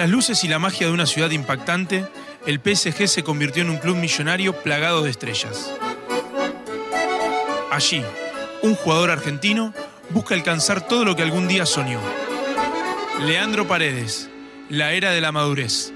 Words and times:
Las 0.00 0.08
luces 0.08 0.44
y 0.44 0.48
la 0.48 0.58
magia 0.58 0.86
de 0.86 0.94
una 0.94 1.04
ciudad 1.04 1.30
impactante, 1.30 2.06
el 2.46 2.58
PSG 2.58 3.06
se 3.06 3.22
convirtió 3.22 3.62
en 3.62 3.68
un 3.68 3.76
club 3.76 3.96
millonario 3.96 4.54
plagado 4.62 5.02
de 5.02 5.10
estrellas. 5.10 5.74
Allí, 7.70 8.02
un 8.62 8.76
jugador 8.76 9.10
argentino 9.10 9.74
busca 10.08 10.34
alcanzar 10.34 10.88
todo 10.88 11.04
lo 11.04 11.16
que 11.16 11.22
algún 11.22 11.48
día 11.48 11.66
soñó. 11.66 12.00
Leandro 13.26 13.68
Paredes, 13.68 14.30
la 14.70 14.94
era 14.94 15.10
de 15.10 15.20
la 15.20 15.32
madurez. 15.32 15.92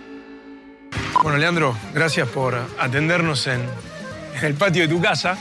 Bueno, 1.22 1.38
Leandro, 1.38 1.74
gracias 1.94 2.28
por 2.28 2.60
atendernos 2.78 3.46
en, 3.46 3.62
en 4.38 4.44
el 4.44 4.52
patio 4.52 4.82
de 4.82 4.88
tu 4.88 5.00
casa. 5.00 5.38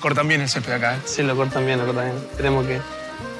Cortan 0.00 0.26
bien 0.26 0.40
el 0.40 0.48
césped 0.48 0.72
acá, 0.72 0.96
¿eh? 0.96 1.00
Sí, 1.04 1.22
lo 1.22 1.36
cortan 1.36 1.64
bien, 1.64 1.78
lo 1.78 1.86
cortan 1.86 2.06
bien. 2.06 2.16
Esperemos 2.32 2.66
que, 2.66 2.80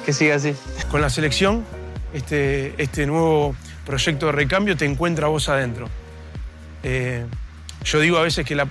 que 0.05 0.13
siga 0.13 0.35
así. 0.35 0.55
Con 0.89 1.01
la 1.01 1.09
selección, 1.09 1.65
este, 2.13 2.81
este 2.81 3.05
nuevo 3.05 3.57
proyecto 3.85 4.27
de 4.27 4.31
recambio 4.31 4.77
te 4.77 4.85
encuentra 4.85 5.27
vos 5.27 5.49
adentro. 5.49 5.89
Eh, 6.83 7.25
yo 7.83 7.99
digo 7.99 8.17
a 8.17 8.23
veces 8.23 8.45
que 8.45 8.61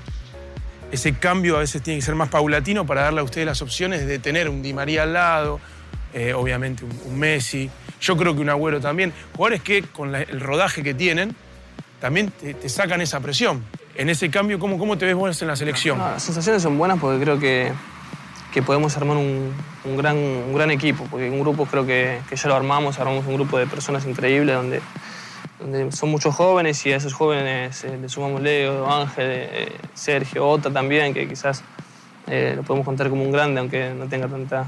ese 0.91 1.15
cambio 1.15 1.57
a 1.57 1.61
veces 1.61 1.83
tiene 1.83 2.01
que 2.01 2.05
ser 2.05 2.15
más 2.15 2.29
paulatino 2.29 2.87
para 2.87 3.03
darle 3.03 3.21
a 3.21 3.25
ustedes 3.25 3.47
las 3.47 3.63
opciones 3.63 4.07
de 4.07 4.19
tener 4.19 4.49
un 4.49 4.63
Di 4.63 4.73
María 4.73 5.05
al 5.05 5.13
lado, 5.13 5.61
eh, 6.15 6.35
obviamente 6.35 6.85
un, 6.85 7.19
Messi, 7.19 7.71
yo 8.01 8.17
creo 8.17 8.35
que 8.35 8.41
un 8.41 8.51
Agüero 8.51 8.81
también. 8.81 9.13
Jugadores 9.35 9.63
que 9.63 9.83
con 9.83 10.15
el 10.15 10.41
rodaje 10.41 10.83
que 10.83 10.95
tienen 10.95 11.35
también 12.01 12.31
te, 12.31 12.69
sacan 12.69 13.01
esa 13.01 13.21
presión. 13.21 13.65
En 13.95 14.09
ese 14.09 14.31
cambio, 14.31 14.59
¿cómo, 14.59 14.79
cómo 14.79 14.99
te 14.99 15.07
ves 15.07 15.15
vos 15.15 15.41
en 15.43 15.49
la 15.49 15.57
selección? 15.57 15.99
Las 15.99 16.23
sensaciones 16.23 16.63
son 16.63 16.77
buenas 16.79 16.99
porque 16.99 17.23
creo 17.23 17.39
que, 17.39 17.73
que 18.53 18.63
podemos 18.63 18.97
armar 18.97 19.17
un, 19.17 19.53
un 19.85 19.97
gran, 19.97 20.17
un 20.17 20.55
gran 20.55 20.71
equipo, 20.71 21.07
porque 21.11 21.31
un 21.31 21.41
grupo 21.41 21.65
creo 21.67 21.87
que, 21.87 22.21
que 22.29 22.37
ya 22.37 22.49
lo 22.49 22.55
armamos, 22.55 22.99
armamos 22.99 23.27
un 23.27 23.35
grupo 23.35 23.59
de 23.59 23.67
personas 23.67 24.05
increíbles 24.07 24.55
donde, 24.55 24.81
donde 25.59 25.91
son 25.93 26.11
muchos 26.11 26.35
jóvenes 26.35 26.85
y 26.85 26.93
a 26.93 26.97
esos 26.97 27.15
jóvenes 27.15 27.83
eh, 27.85 27.99
le 28.01 28.09
sumamos 28.09 28.43
Leo, 28.43 28.91
Ángel, 28.93 29.27
eh, 29.29 29.77
Sergio, 29.95 30.47
Ota 30.49 30.71
también, 30.71 31.15
que 31.15 31.27
quizás 31.27 31.63
eh, 32.27 32.53
lo 32.55 32.63
podemos 32.63 32.85
contar 32.85 33.09
como 33.09 33.23
un 33.23 33.33
grande, 33.33 33.61
aunque 33.61 33.95
no 33.95 34.07
tenga 34.07 34.29
tanta, 34.29 34.67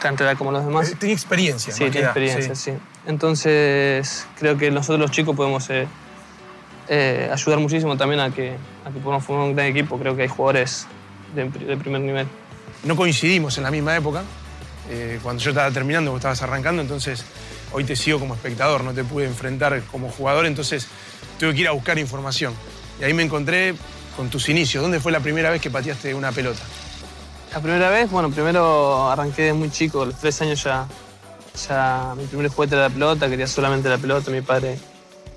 tanta 0.00 0.24
edad 0.24 0.36
como 0.38 0.52
los 0.52 0.64
demás. 0.64 0.90
Eh, 0.92 0.96
Tiene 0.98 1.14
experiencia. 1.14 1.72
Sí, 1.72 1.90
tiene 1.90 2.06
experiencia, 2.06 2.54
sí. 2.54 2.72
sí. 2.72 2.78
Entonces, 3.06 4.26
creo 4.38 4.56
que 4.56 4.70
nosotros 4.70 5.00
los 5.00 5.10
chicos 5.10 5.34
podemos 5.34 5.68
eh, 5.70 7.30
ayudar 7.32 7.58
muchísimo 7.58 7.96
también 7.96 8.20
a 8.20 8.30
que, 8.30 8.52
a 8.84 8.90
que 8.90 8.98
podamos 9.00 9.24
formar 9.24 9.46
un 9.46 9.56
gran 9.56 9.66
equipo. 9.66 9.98
Creo 9.98 10.14
que 10.14 10.22
hay 10.22 10.28
jugadores 10.28 10.86
de, 11.34 11.48
de 11.48 11.76
primer 11.76 12.02
nivel. 12.02 12.26
No 12.84 12.96
coincidimos 12.96 13.56
en 13.58 13.64
la 13.64 13.70
misma 13.70 13.96
época. 13.96 14.22
eh, 14.90 15.20
cuando 15.22 15.42
yo 15.42 15.50
estaba 15.50 15.70
terminando, 15.70 16.12
vos 16.12 16.18
estabas 16.18 16.40
arrancando, 16.42 16.80
entonces 16.80 17.22
hoy 17.72 17.84
te 17.84 17.94
sigo 17.94 18.18
como 18.18 18.34
espectador, 18.34 18.82
no 18.82 18.94
te 18.94 19.04
pude 19.04 19.26
enfrentar 19.26 19.82
como 19.90 20.10
jugador, 20.10 20.46
entonces 20.46 20.86
tuve 21.38 21.54
que 21.54 21.60
ir 21.60 21.68
a 21.68 21.72
buscar 21.72 21.98
información. 21.98 22.54
Y 22.98 23.04
ahí 23.04 23.12
me 23.12 23.22
encontré 23.22 23.74
con 24.16 24.30
tus 24.30 24.48
inicios. 24.48 24.82
¿Dónde 24.82 24.98
fue 24.98 25.12
la 25.12 25.20
primera 25.20 25.50
vez 25.50 25.60
que 25.60 25.70
pateaste 25.70 26.14
una 26.14 26.32
pelota? 26.32 26.60
La 27.52 27.60
primera 27.60 27.90
vez, 27.90 28.10
bueno, 28.10 28.30
primero 28.30 29.10
arranqué 29.10 29.42
de 29.42 29.52
muy 29.52 29.70
chico, 29.70 30.02
a 30.02 30.06
los 30.06 30.18
tres 30.18 30.40
años 30.42 30.62
ya, 30.62 30.86
ya 31.68 32.14
mi 32.16 32.24
primer 32.26 32.48
juguete 32.48 32.74
era 32.74 32.88
la 32.88 32.94
pelota, 32.94 33.28
quería 33.28 33.46
solamente 33.46 33.88
la 33.88 33.98
pelota. 33.98 34.30
Mi 34.30 34.42
padre 34.42 34.78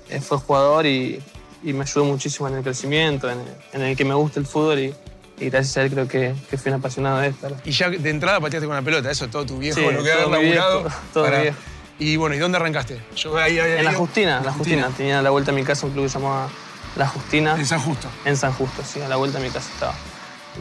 eh, 0.08 0.20
fue 0.20 0.38
jugador 0.38 0.86
y, 0.86 1.22
me 1.62 1.82
ayudó 1.82 2.04
muchísimo 2.04 2.48
en 2.48 2.56
el 2.56 2.62
crecimiento, 2.62 3.30
en 3.30 3.38
el, 3.40 3.46
en 3.72 3.82
el 3.82 3.96
que 3.96 4.04
me 4.04 4.14
gusta 4.14 4.40
el 4.40 4.46
fútbol 4.46 4.78
y, 4.80 4.94
y 5.42 5.50
gracias 5.50 5.76
a 5.76 5.82
él 5.82 5.90
creo 5.90 6.08
que, 6.08 6.34
que 6.50 6.56
fui 6.58 6.70
un 6.70 6.78
apasionado 6.78 7.18
de 7.18 7.28
esto. 7.28 7.48
Y 7.64 7.70
ya 7.72 7.90
de 7.90 8.10
entrada 8.10 8.40
pateaste 8.40 8.66
con 8.66 8.76
la 8.76 8.82
pelota, 8.82 9.10
eso 9.10 9.28
todo 9.28 9.44
tu 9.46 9.58
viejo, 9.58 9.78
Sí, 9.80 9.84
lo 9.90 10.02
que 10.02 10.10
todo 10.10 10.28
mi 10.30 10.38
viejo, 10.44 10.64
laburado. 10.68 10.90
todo 11.12 11.28
mi 11.30 11.40
viejo. 11.42 11.56
Y 11.98 12.16
bueno, 12.16 12.34
¿y 12.34 12.38
dónde 12.38 12.56
arrancaste? 12.56 13.00
Yo 13.16 13.36
ahí 13.36 13.58
había 13.58 13.78
En 13.78 13.84
la 13.84 13.92
Justina, 13.92 14.38
en 14.38 14.46
la 14.46 14.52
Justina. 14.52 14.88
Tenía 14.96 15.18
a 15.18 15.22
la 15.22 15.30
vuelta 15.30 15.52
a 15.52 15.54
mi 15.54 15.62
casa 15.62 15.86
un 15.86 15.92
club 15.92 16.04
que 16.04 16.08
se 16.08 16.18
llamaba 16.18 16.48
La 16.96 17.06
Justina. 17.06 17.54
En 17.56 17.66
San 17.66 17.80
Justo. 17.80 18.08
En 18.24 18.36
San 18.36 18.52
Justo, 18.52 18.82
sí, 18.84 19.00
a 19.00 19.08
la 19.08 19.16
vuelta 19.16 19.38
de 19.38 19.44
mi 19.46 19.50
casa 19.52 19.70
estaba. 19.72 19.94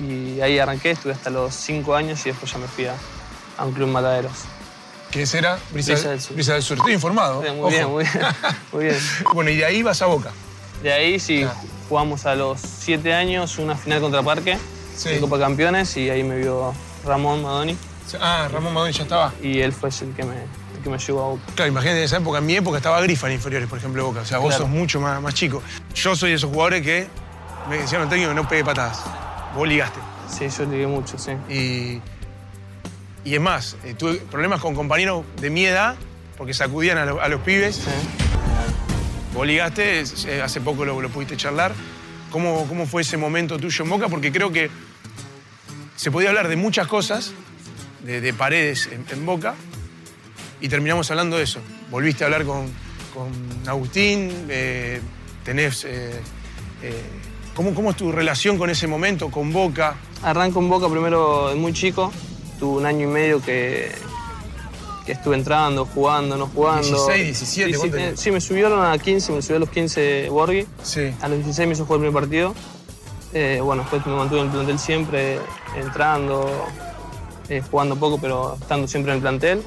Y 0.08 0.40
ahí 0.42 0.60
arranqué, 0.60 0.92
estuve 0.92 1.14
hasta 1.14 1.30
los 1.30 1.54
cinco 1.56 1.96
años 1.96 2.26
y 2.26 2.30
después 2.30 2.52
ya 2.52 2.58
me 2.60 2.68
fui 2.68 2.86
a, 2.86 2.94
a 3.58 3.66
un 3.66 3.72
club 3.74 3.88
Mataderos. 3.90 4.34
¿Qué 5.10 5.24
ese 5.24 5.40
era? 5.40 5.58
Brisa, 5.72 5.94
Brisa 5.94 6.10
del 6.10 6.22
Sur. 6.22 6.36
Brisa 6.36 6.54
del 6.54 6.64
Sur. 6.64 6.78
Estoy 6.78 6.94
informado. 6.94 7.42
Sí, 7.44 7.50
muy 7.52 7.60
ojo. 7.60 7.70
bien, 7.70 7.90
muy 7.90 8.04
bien, 8.04 8.26
muy 8.72 8.84
bien. 8.86 8.98
bueno, 9.34 9.50
y 9.50 9.58
de 9.58 9.66
ahí 9.66 9.82
vas 9.84 10.02
a 10.02 10.06
Boca. 10.06 10.32
De 10.84 10.94
ahí 10.94 11.20
sí, 11.20 11.42
Claro. 11.42 11.58
Jugamos 11.92 12.26
a 12.26 12.36
los 12.36 12.62
siete 12.62 13.14
años 13.14 13.58
una 13.60 13.76
final 13.76 14.00
contra 14.00 14.24
Parque 14.24 14.58
Sí. 14.96 15.10
en 15.10 15.20
Copa 15.20 15.38
Campeones 15.38 15.98
y 15.98 16.10
ahí 16.10 16.24
me 16.24 16.38
vio 16.38 16.74
Ramón 17.06 17.42
Madoni 17.44 17.76
Ah, 18.22 18.48
Ramón 18.50 18.74
Madón 18.74 18.92
ya 18.94 19.04
estaba. 19.04 19.34
y 19.44 19.60
él 19.60 19.74
fue 19.74 19.90
el 19.90 20.14
que 20.16 20.24
me, 20.24 20.36
el 20.36 20.82
que 20.84 20.90
me 20.90 20.98
llevó 20.98 21.22
a 21.22 21.28
Boca. 21.32 21.42
Claro, 21.54 21.70
imagínate 21.70 22.00
en 22.00 22.06
esa 22.06 22.18
época, 22.18 22.38
en 22.38 22.46
mi 22.46 22.56
época 22.56 22.78
estaba 22.78 23.02
Grifa 23.02 23.28
en 23.28 23.34
inferiores, 23.34 23.68
por 23.68 23.78
ejemplo, 23.78 24.06
Boca. 24.06 24.22
O 24.22 24.26
sea, 24.26 24.38
vos 24.38 24.48
Claro. 24.56 24.64
sos 24.64 24.70
mucho 24.74 25.02
más, 25.02 25.22
más 25.22 25.34
chico. 25.34 25.62
Yo 25.94 26.16
soy 26.16 26.30
de 26.30 26.36
esos 26.38 26.50
jugadores 26.50 26.82
que 26.82 27.08
me 27.70 27.78
decían 27.78 28.04
al 28.04 28.10
técnico 28.10 28.30
que 28.30 28.36
no 28.36 28.48
pegue 28.48 28.64
patadas. 28.64 29.02
Vos 29.54 29.68
ligaste. 29.68 30.00
Sí, 30.30 30.48
yo 30.48 30.64
ligué 30.66 30.88
mucho, 30.88 31.18
sí. 31.18 31.32
Y, 31.50 32.02
y 33.30 33.36
es 33.36 33.42
más, 33.42 33.76
eh, 33.84 33.96
tuve 33.96 34.16
problemas 34.16 34.62
con 34.62 34.76
compañeros 34.76 35.26
de 35.42 35.50
mi 35.50 35.66
edad 35.66 35.96
porque 36.38 36.54
sacudían 36.54 36.98
a, 37.00 37.06
lo- 37.06 37.22
a 37.22 37.28
los 37.28 37.42
pibes. 37.42 37.76
sí. 37.76 37.92
Vos 39.34 39.48
ligaste, 39.48 40.04
eh, 40.28 40.42
hace 40.42 40.60
poco 40.60 40.84
lo, 40.84 41.02
lo 41.02 41.10
pudiste 41.10 41.38
charlar. 41.38 41.74
¿Cómo, 42.32 42.68
¿Cómo 42.68 42.86
fue 42.86 43.02
ese 43.02 43.18
momento 43.18 43.58
tuyo 43.58 43.84
en 43.84 43.90
Boca? 43.90 44.10
Porque 44.10 44.32
creo 44.32 44.52
que 44.52 44.70
se 45.96 46.12
podía 46.12 46.30
hablar 46.30 46.48
de 46.48 46.56
muchas 46.56 46.88
cosas, 46.88 47.34
de, 48.04 48.20
de 48.20 48.34
paredes 48.34 48.90
en, 49.12 49.26
Boca, 49.26 49.56
y 50.60 50.68
terminamos 50.68 51.10
hablando 51.12 51.38
de 51.38 51.44
eso. 51.44 51.62
Volviste 51.90 52.24
a 52.24 52.28
hablar 52.28 52.46
con, 52.46 52.68
con 53.14 53.32
Agustín, 53.68 54.48
eh, 54.50 55.02
tenés... 55.44 55.86
eh, 55.86 56.20
¿cómo, 57.54 57.74
¿Cómo 57.74 57.92
es 57.92 57.98
tu 57.98 58.12
relación 58.12 58.58
con 58.58 58.70
ese 58.70 58.88
momento, 58.88 59.30
con 59.30 59.54
Boca? 59.54 59.96
Arranco 60.24 60.60
en 60.60 60.70
Boca 60.70 60.90
primero 60.90 61.54
muy 61.56 61.74
chico. 61.74 62.12
Tuve 62.60 62.80
un 62.80 62.86
año 62.86 63.10
y 63.10 63.12
medio 63.12 63.42
que, 63.42 63.92
que 65.06 65.14
estuve 65.14 65.36
entrando, 65.36 65.86
jugando, 65.86 66.38
no 66.38 66.48
jugando. 66.48 66.88
16, 67.08 67.40
17, 67.40 67.72
Sí, 67.72 67.78
¿cuánto 67.80 67.96
tenías? 67.98 68.20
sí, 68.20 68.32
me 68.32 68.42
subieron 68.42 68.86
a 68.86 68.98
15, 68.98 69.32
me 69.34 69.42
subió 69.42 69.58
a 69.58 69.60
los 69.60 69.70
15 69.70 70.30
Borghi. 70.30 70.68
Sí. 70.84 71.12
A 71.22 71.28
los 71.28 71.38
16 71.40 71.68
me 71.68 71.74
hizo 71.74 71.86
jugar 71.86 72.02
el 72.02 72.08
primer 72.08 72.22
partido. 72.22 72.54
Eh, 73.34 73.60
bueno, 73.64 73.82
después 73.84 74.06
me 74.06 74.16
mantuve 74.16 74.40
en 74.42 74.46
el 74.48 74.52
plantel 74.52 74.78
siempre, 74.80 75.40
entrando, 75.78 76.50
eh, 77.50 77.62
jugando 77.72 77.96
poco, 77.96 78.20
pero 78.20 78.56
estando 78.60 78.88
siempre 78.88 79.12
en 79.14 79.16
el 79.18 79.22
plantel. 79.22 79.64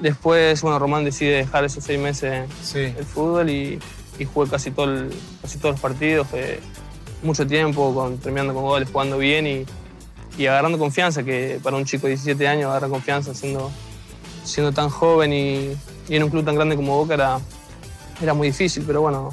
Después, 0.00 0.60
bueno, 0.62 0.78
Román 0.78 1.04
decide 1.04 1.36
dejar 1.36 1.64
esos 1.64 1.84
seis 1.84 1.98
meses 2.00 2.48
Sí. 2.62 2.80
el 2.80 3.04
fútbol 3.04 3.48
y, 3.50 3.78
y 4.18 4.24
jugué 4.24 4.50
casi, 4.50 4.70
todo 4.72 4.86
el- 4.86 5.12
casi 5.40 5.58
todos 5.58 5.74
los 5.74 5.80
partidos. 5.80 6.26
Fue 6.28 6.60
mucho 7.22 7.46
tiempo, 7.46 7.94
con, 7.94 8.18
terminando 8.18 8.52
con 8.52 8.64
goles, 8.64 8.88
jugando 8.90 9.16
bien 9.18 9.46
y, 9.46 9.64
y 10.36 10.46
agarrando 10.46 10.76
confianza, 10.78 11.22
que 11.22 11.60
para 11.62 11.76
un 11.76 11.84
chico 11.84 12.08
de 12.08 12.14
17 12.14 12.48
años 12.48 12.70
agarrar 12.70 12.90
confianza 12.90 13.32
siendo, 13.32 13.70
siendo 14.44 14.72
tan 14.72 14.88
joven 14.90 15.32
y, 15.32 15.72
y 16.08 16.16
en 16.16 16.22
un 16.24 16.30
club 16.30 16.44
tan 16.44 16.54
grande 16.54 16.76
como 16.76 16.96
Boca 16.96 17.14
era, 17.14 17.38
era 18.20 18.34
muy 18.34 18.48
difícil, 18.48 18.84
pero 18.86 19.00
bueno, 19.02 19.30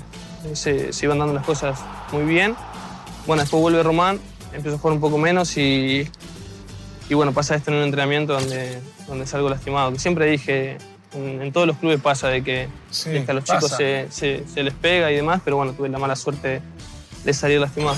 se, 0.53 0.93
se 0.93 1.05
iban 1.05 1.19
dando 1.19 1.33
las 1.33 1.45
cosas 1.45 1.79
muy 2.11 2.23
bien. 2.23 2.55
Bueno, 3.27 3.41
después 3.43 3.61
vuelve 3.61 3.83
Román, 3.83 4.19
empiezo 4.53 4.77
a 4.77 4.79
jugar 4.79 4.95
un 4.95 5.01
poco 5.01 5.17
menos 5.17 5.55
y, 5.57 6.07
y 7.09 7.13
bueno, 7.13 7.31
pasa 7.33 7.55
esto 7.55 7.71
en 7.71 7.77
un 7.77 7.83
entrenamiento 7.83 8.33
donde, 8.33 8.79
donde 9.07 9.25
salgo 9.27 9.49
lastimado. 9.49 9.91
Que 9.91 9.99
siempre 9.99 10.25
dije, 10.25 10.77
en, 11.13 11.41
en 11.41 11.51
todos 11.51 11.67
los 11.67 11.77
clubes 11.77 11.99
pasa 12.01 12.27
de 12.29 12.43
que, 12.43 12.67
Sí, 12.89 13.09
de 13.11 13.25
que 13.25 13.31
a 13.31 13.33
los 13.35 13.43
pasa. 13.45 13.59
chicos 13.59 13.77
se, 13.77 14.07
se- 14.09 14.43
se 14.51 14.63
les 14.63 14.73
pega 14.73 15.11
y 15.11 15.15
demás, 15.15 15.41
pero 15.43 15.57
bueno, 15.57 15.73
tuve 15.73 15.89
la 15.89 15.99
mala 15.99 16.15
suerte 16.15 16.61
de 17.23 17.33
salir 17.33 17.59
lastimado. 17.59 17.97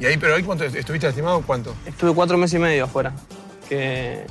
¿Y 0.00 0.06
ahí, 0.06 0.16
pero 0.16 0.34
ahí 0.36 0.42
cuánto 0.44 0.64
estuviste 0.64 1.06
lastimado? 1.08 1.42
¿Cuánto? 1.46 1.74
Estuve 1.84 2.14
cuatro 2.14 2.38
meses 2.38 2.54
y 2.54 2.62
medio 2.62 2.84
afuera, 2.84 3.12
que, 3.68 4.24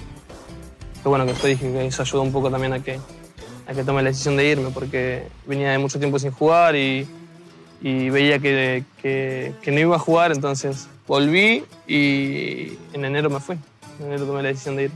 que 1.08 1.10
bueno, 1.10 1.26
que 1.26 1.32
después 1.32 1.58
dije 1.58 1.72
que 1.72 1.86
eso 1.88 2.02
ayudó 2.02 2.22
un 2.22 2.34
poco 2.34 2.52
también 2.52 2.74
a 2.74 2.80
que, 2.84 3.00
a 3.66 3.74
que 3.74 3.84
tome 3.86 4.04
la 4.04 4.10
decisión 4.10 4.36
de 4.36 4.46
irme, 4.46 4.72
porque 4.74 5.24
venía 5.46 5.72
de 5.72 5.78
mucho 5.78 6.00
tiempo 6.00 6.20
sin 6.20 6.32
jugar 6.32 6.76
y, 6.76 7.08
y 7.82 8.10
veía 8.10 8.40
que, 8.40 8.84
que- 9.02 9.54
que 9.62 9.72
no 9.72 9.80
iba 9.80 9.96
a 9.96 10.00
jugar, 10.00 10.32
entonces 10.34 10.90
volví 11.08 11.64
y 11.88 12.74
en 12.94 13.06
enero 13.06 13.30
me 13.30 13.40
fui. 13.40 13.56
En 14.00 14.08
enero 14.08 14.26
tomé 14.26 14.44
la 14.44 14.50
decisión 14.50 14.76
de 14.76 14.84
ir. 14.86 14.92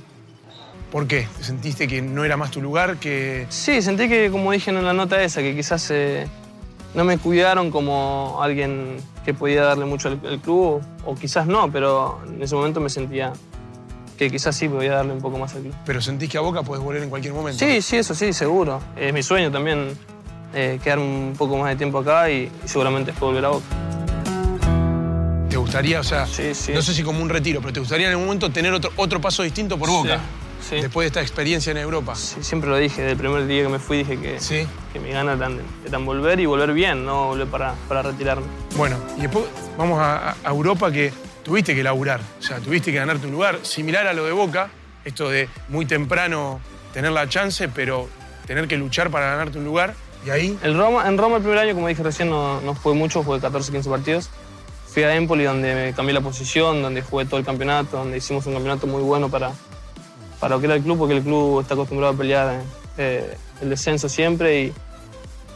¿Por 0.92 1.08
qué? 1.08 1.28
¿Sentiste 1.40 1.88
que 1.88 2.02
no 2.02 2.26
era 2.26 2.36
más 2.36 2.52
tu 2.52 2.62
lugar? 2.62 2.98
Que... 2.98 3.46
Sí, 3.48 3.82
sentí 3.82 4.10
que, 4.10 4.30
como 4.30 4.52
dije 4.52 4.70
en 4.72 4.84
la 4.84 4.92
nota 4.92 5.24
esa, 5.24 5.42
que 5.42 5.56
quizás 5.56 5.90
eh, 5.92 6.28
no 6.94 7.06
me 7.06 7.18
cuidaron 7.18 7.72
como 7.72 8.40
alguien 8.42 8.98
que 9.24 9.34
podía 9.34 9.64
darle 9.64 9.86
mucho 9.86 10.10
al, 10.10 10.20
al 10.28 10.40
club, 10.42 10.82
o 11.06 11.16
quizás 11.16 11.48
no, 11.48 11.72
pero 11.72 12.20
en 12.28 12.42
ese 12.44 12.56
momento 12.56 12.82
me 12.82 12.90
sentía 12.90 13.32
que 14.22 14.30
quizás 14.30 14.56
sí 14.56 14.70
podía 14.70 14.92
darle 14.94 15.14
un 15.14 15.20
poco 15.20 15.40
más 15.40 15.52
club. 15.52 15.74
Pero 15.84 16.00
sentís 16.00 16.30
que 16.30 16.38
a 16.38 16.42
Boca 16.42 16.62
podés 16.62 16.84
volver 16.84 17.02
en 17.02 17.10
cualquier 17.10 17.34
momento. 17.34 17.58
Sí, 17.66 17.82
sí, 17.82 17.98
eso 17.98 18.14
sí, 18.14 18.34
seguro. 18.34 18.80
Es 18.96 19.12
mi 19.12 19.24
sueño 19.24 19.50
también 19.52 19.98
eh, 20.54 20.80
quedarme 20.84 21.06
un 21.06 21.34
poco 21.36 21.58
más 21.58 21.70
de 21.70 21.76
tiempo 21.76 21.98
acá 21.98 22.30
y, 22.30 22.52
y 22.64 22.68
seguramente 22.68 23.10
después 23.14 23.32
volver 23.32 23.46
a 23.46 23.50
Boca. 23.50 23.66
¿Te 25.50 25.58
gustaría, 25.58 26.00
o 26.00 26.04
sea, 26.04 26.28
Sí, 26.28 26.54
sí. 26.54 26.72
no 26.72 26.84
sé 26.84 26.94
si 26.94 27.02
como 27.02 27.20
un 27.20 27.30
retiro, 27.30 27.62
pero 27.62 27.74
te 27.74 27.80
gustaría 27.80 28.06
en 28.06 28.12
algún 28.12 28.26
momento 28.28 28.52
tener 28.52 28.72
otro, 28.74 28.92
otro 28.96 29.20
paso 29.20 29.42
distinto 29.42 29.76
por 29.80 29.90
Boca? 29.90 30.20
Sí. 30.70 30.76
después 30.76 31.06
de 31.06 31.08
esta 31.08 31.22
experiencia 31.22 31.72
en 31.72 31.78
Europa. 31.78 32.14
Sí, 32.16 32.44
siempre 32.44 32.70
lo 32.70 32.78
dije, 32.78 33.02
desde 33.02 33.14
el 33.14 33.18
primer 33.18 33.48
día 33.48 33.64
que 33.64 33.70
me 33.70 33.80
fui 33.80 33.98
dije 33.98 34.20
que, 34.20 34.38
que 34.94 35.00
mi 35.00 35.10
ganas 35.10 35.36
eran, 35.40 35.60
eran 35.88 36.06
volver 36.06 36.40
y 36.40 36.46
volver 36.46 36.72
bien, 36.74 37.04
no 37.04 37.26
volver 37.30 37.48
para, 37.48 37.74
para 37.88 38.04
retirarme. 38.04 38.46
Bueno, 38.78 38.98
y 39.18 39.22
después 39.22 39.46
vamos 39.80 40.00
a, 40.00 40.36
a 40.44 40.50
Europa 40.52 40.92
que 40.92 41.12
tuviste 41.44 41.76
que 41.76 41.84
laburar, 41.84 42.22
o 42.40 42.42
sea, 42.42 42.60
tuviste 42.60 42.92
que 42.92 42.98
ganarte 42.98 43.28
un 43.28 43.34
lugar, 43.34 43.60
similar 43.64 44.08
a 44.08 44.14
lo 44.14 44.26
de 44.26 44.32
Boca, 44.32 44.70
esto 45.06 45.30
de 45.30 45.50
muy 45.70 45.86
temprano 45.86 46.60
tener 46.94 47.12
la 47.12 47.28
chance, 47.28 47.68
pero 47.70 48.08
tener 48.46 48.68
que 48.68 48.78
luchar 48.78 49.10
para 49.10 49.32
ganarte 49.32 49.58
un 49.58 49.66
lugar. 49.66 49.94
Y 50.26 50.30
ahí, 50.30 50.58
El 50.62 50.78
Roma, 50.78 51.08
en 51.08 51.18
Roma 51.18 51.38
el 51.38 51.42
primer 51.42 51.60
año, 51.60 51.74
como 51.74 51.88
dije 51.88 52.04
recién, 52.04 52.30
no, 52.30 52.62
no 52.62 52.76
jugué 52.76 52.96
mucho, 52.96 53.24
jugué 53.24 53.40
14, 53.40 53.72
15 53.72 53.90
partidos. 53.90 54.30
Fui 54.88 55.04
a 55.04 55.16
Empoli 55.16 55.46
donde 55.46 55.94
cambié 55.96 56.14
la 56.14 56.22
posición, 56.22 56.82
donde 56.82 57.02
jugué 57.02 57.26
todo 57.26 57.40
el 57.40 57.46
campeonato, 57.46 57.98
donde 57.98 58.18
hicimos 58.18 58.46
un 58.46 58.54
campeonato 58.54 58.88
muy 58.88 59.02
bueno 59.02 59.30
para, 59.30 59.52
para 60.40 60.56
lo 60.56 60.60
que 60.60 60.68
era 60.68 60.76
el 60.76 60.84
club, 60.84 60.98
porque 60.98 61.16
el 61.16 61.24
club 61.24 61.62
está 61.62 61.74
acostumbrado 61.76 62.14
a 62.14 62.18
pelear 62.18 62.62
eh, 62.98 63.38
el 63.62 63.70
descenso 63.70 64.10
siempre 64.10 64.64
y, 64.64 64.74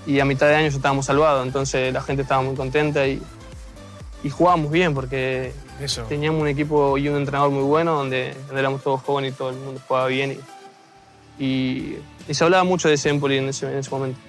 y 0.08 0.20
a 0.20 0.26
mitad 0.26 0.48
de 0.48 0.56
año 0.56 0.70
ya 0.70 0.78
estábamos 0.78 1.06
salvados, 1.06 1.46
entonces 1.46 1.94
la 1.94 2.02
gente 2.02 2.22
estaba 2.22 2.42
muy 2.42 2.56
contenta 2.56 3.06
y, 3.06 3.22
y 4.26 4.30
jugábamos 4.32 4.72
bien 4.72 4.96
porque 4.96 5.54
eso. 5.80 6.02
teníamos 6.10 6.42
un 6.42 6.48
equipo 6.48 6.98
y 6.98 7.08
un 7.08 7.18
entrenador 7.18 7.52
muy 7.52 7.62
bueno 7.62 7.94
donde, 7.94 8.34
donde 8.48 8.60
éramos 8.60 8.82
todos 8.82 9.04
jóvenes 9.04 9.34
y 9.34 9.38
todo 9.38 9.52
el 9.52 9.58
mundo 9.58 9.80
jugaba 9.88 10.08
bien. 10.08 10.40
Y, 11.38 11.44
y, 11.46 12.00
y 12.28 12.34
se 12.34 12.44
hablaba 12.44 12.64
mucho 12.64 12.88
de 12.88 12.96
ese 12.96 13.10
Empoli 13.10 13.38
en 13.38 13.50
ese, 13.50 13.72
en 13.72 13.78
ese 13.78 13.92
momento. 13.92 14.20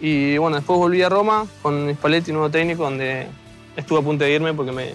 Y 0.00 0.36
bueno, 0.38 0.56
después 0.56 0.76
volví 0.76 1.02
a 1.02 1.08
Roma 1.08 1.46
con 1.62 1.94
Spalletti, 1.94 2.32
nuevo 2.32 2.50
técnico, 2.50 2.82
donde 2.82 3.28
estuve 3.76 4.00
a 4.00 4.02
punto 4.02 4.24
de 4.24 4.32
irme 4.32 4.54
porque 4.54 4.72
me, 4.72 4.92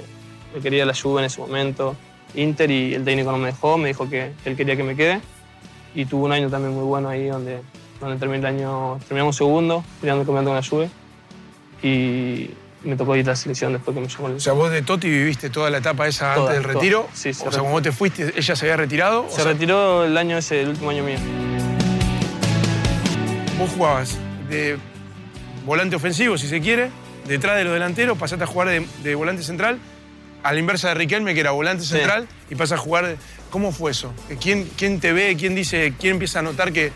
me 0.53 0.59
quería 0.59 0.85
la 0.85 0.93
Juve 0.93 1.21
en 1.21 1.27
ese 1.27 1.39
momento. 1.39 1.95
Inter 2.35 2.69
y 2.69 2.95
el 2.95 3.05
técnico 3.05 3.31
no 3.31 3.37
me 3.37 3.47
dejó, 3.47 3.77
me 3.77 3.87
dijo 3.87 4.09
que, 4.09 4.33
que 4.43 4.49
él 4.49 4.57
quería 4.57 4.75
que 4.75 4.83
me 4.83 4.97
quede. 4.97 5.21
Y 5.95 6.03
tuve 6.03 6.25
un 6.25 6.33
año 6.33 6.49
también 6.49 6.73
muy 6.73 6.83
bueno 6.83 7.07
ahí 7.07 7.27
donde, 7.27 7.61
donde 8.01 8.17
terminé 8.17 8.39
el 8.39 8.45
año, 8.57 8.97
terminamos 9.07 9.37
segundo, 9.37 9.85
peleando 10.01 10.23
el 10.23 10.27
campeonato 10.27 10.49
con 10.49 10.55
la 10.57 10.89
Juve. 10.89 10.89
Y 11.81 12.49
me 12.83 12.95
tocó 12.95 13.15
ir 13.15 13.25
a 13.27 13.31
la 13.31 13.35
selección 13.35 13.73
después 13.73 13.95
que 13.95 14.01
me 14.01 14.07
llamó 14.07 14.27
el... 14.27 14.35
O 14.35 14.39
sea, 14.39 14.53
vos 14.53 14.71
de 14.71 14.81
Totti 14.81 15.09
viviste 15.09 15.49
toda 15.49 15.69
la 15.69 15.79
etapa 15.79 16.07
esa 16.07 16.35
Toda, 16.35 16.47
antes 16.51 16.55
del 16.55 16.63
toda. 16.63 16.73
retiro. 16.75 17.07
Sí, 17.13 17.29
o 17.29 17.33
se 17.33 17.39
sea, 17.39 17.49
cuando 17.51 17.69
vos 17.71 17.81
te 17.81 17.91
fuiste, 17.91 18.33
ella 18.35 18.55
se 18.55 18.65
había 18.65 18.77
retirado. 18.77 19.25
o 19.25 19.29
Se 19.29 19.37
sea, 19.37 19.45
retiró 19.45 20.05
el 20.05 20.15
año 20.17 20.37
ese, 20.37 20.61
el 20.61 20.69
último 20.69 20.89
año 20.91 21.03
mío. 21.03 21.17
vos 23.59 23.69
jugabas 23.71 24.17
de 24.49 24.77
volante 25.65 25.95
ofensivo, 25.95 26.37
si 26.37 26.47
se 26.47 26.61
quiere, 26.61 26.89
detrás 27.27 27.57
de 27.57 27.63
los 27.63 27.73
delanteros, 27.73 28.17
pasaste 28.17 28.43
a 28.43 28.47
jugar 28.47 28.69
de, 28.69 28.85
de 29.03 29.15
volante 29.15 29.43
central, 29.43 29.79
a 30.43 30.53
la 30.53 30.59
inversa 30.59 30.89
de 30.89 30.93
Riquelme, 30.93 31.33
que 31.33 31.39
era 31.41 31.51
volante 31.51 31.83
Sí. 31.83 31.89
central, 31.89 32.27
y 32.49 32.55
pasas 32.55 32.79
a 32.79 32.81
jugar. 32.81 33.07
de- 33.07 33.17
¿Cómo 33.49 33.71
fue 33.71 33.91
eso? 33.91 34.13
¿Quién, 34.41 34.69
quién 34.77 34.99
te 34.99 35.13
ve? 35.13 35.35
¿Quién 35.39 35.55
dice? 35.55 35.93
¿Quién 35.99 36.13
empieza 36.13 36.39
a 36.39 36.41
notar 36.41 36.71
que, 36.73 36.91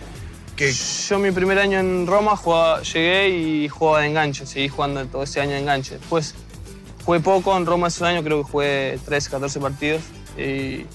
que 0.56 0.71
Yo 0.71 1.18
mi 1.19 1.31
primer 1.31 1.57
año 1.59 1.80
en 1.80 2.06
Roma 2.07 2.36
jugaba- 2.36 2.81
llegué 2.81 3.30
y 3.30 3.68
jugaba 3.69 4.01
de 4.01 4.07
enganche, 4.07 4.45
seguí 4.45 4.68
jugando 4.69 5.06
todo 5.06 5.24
ese 5.24 5.42
año 5.42 5.51
de 5.51 5.59
enganche. 5.59 5.98
Después 5.98 6.36
jugué 7.06 7.19
poco 7.19 7.56
en 7.57 7.65
Roma 7.65 7.88
ese 7.88 8.06
año, 8.06 8.24
creo 8.24 8.44
que 8.44 8.51
jugué 8.51 9.00
13, 9.06 9.30
14 9.31 9.59
partidos 9.59 10.01
y, 10.38 10.86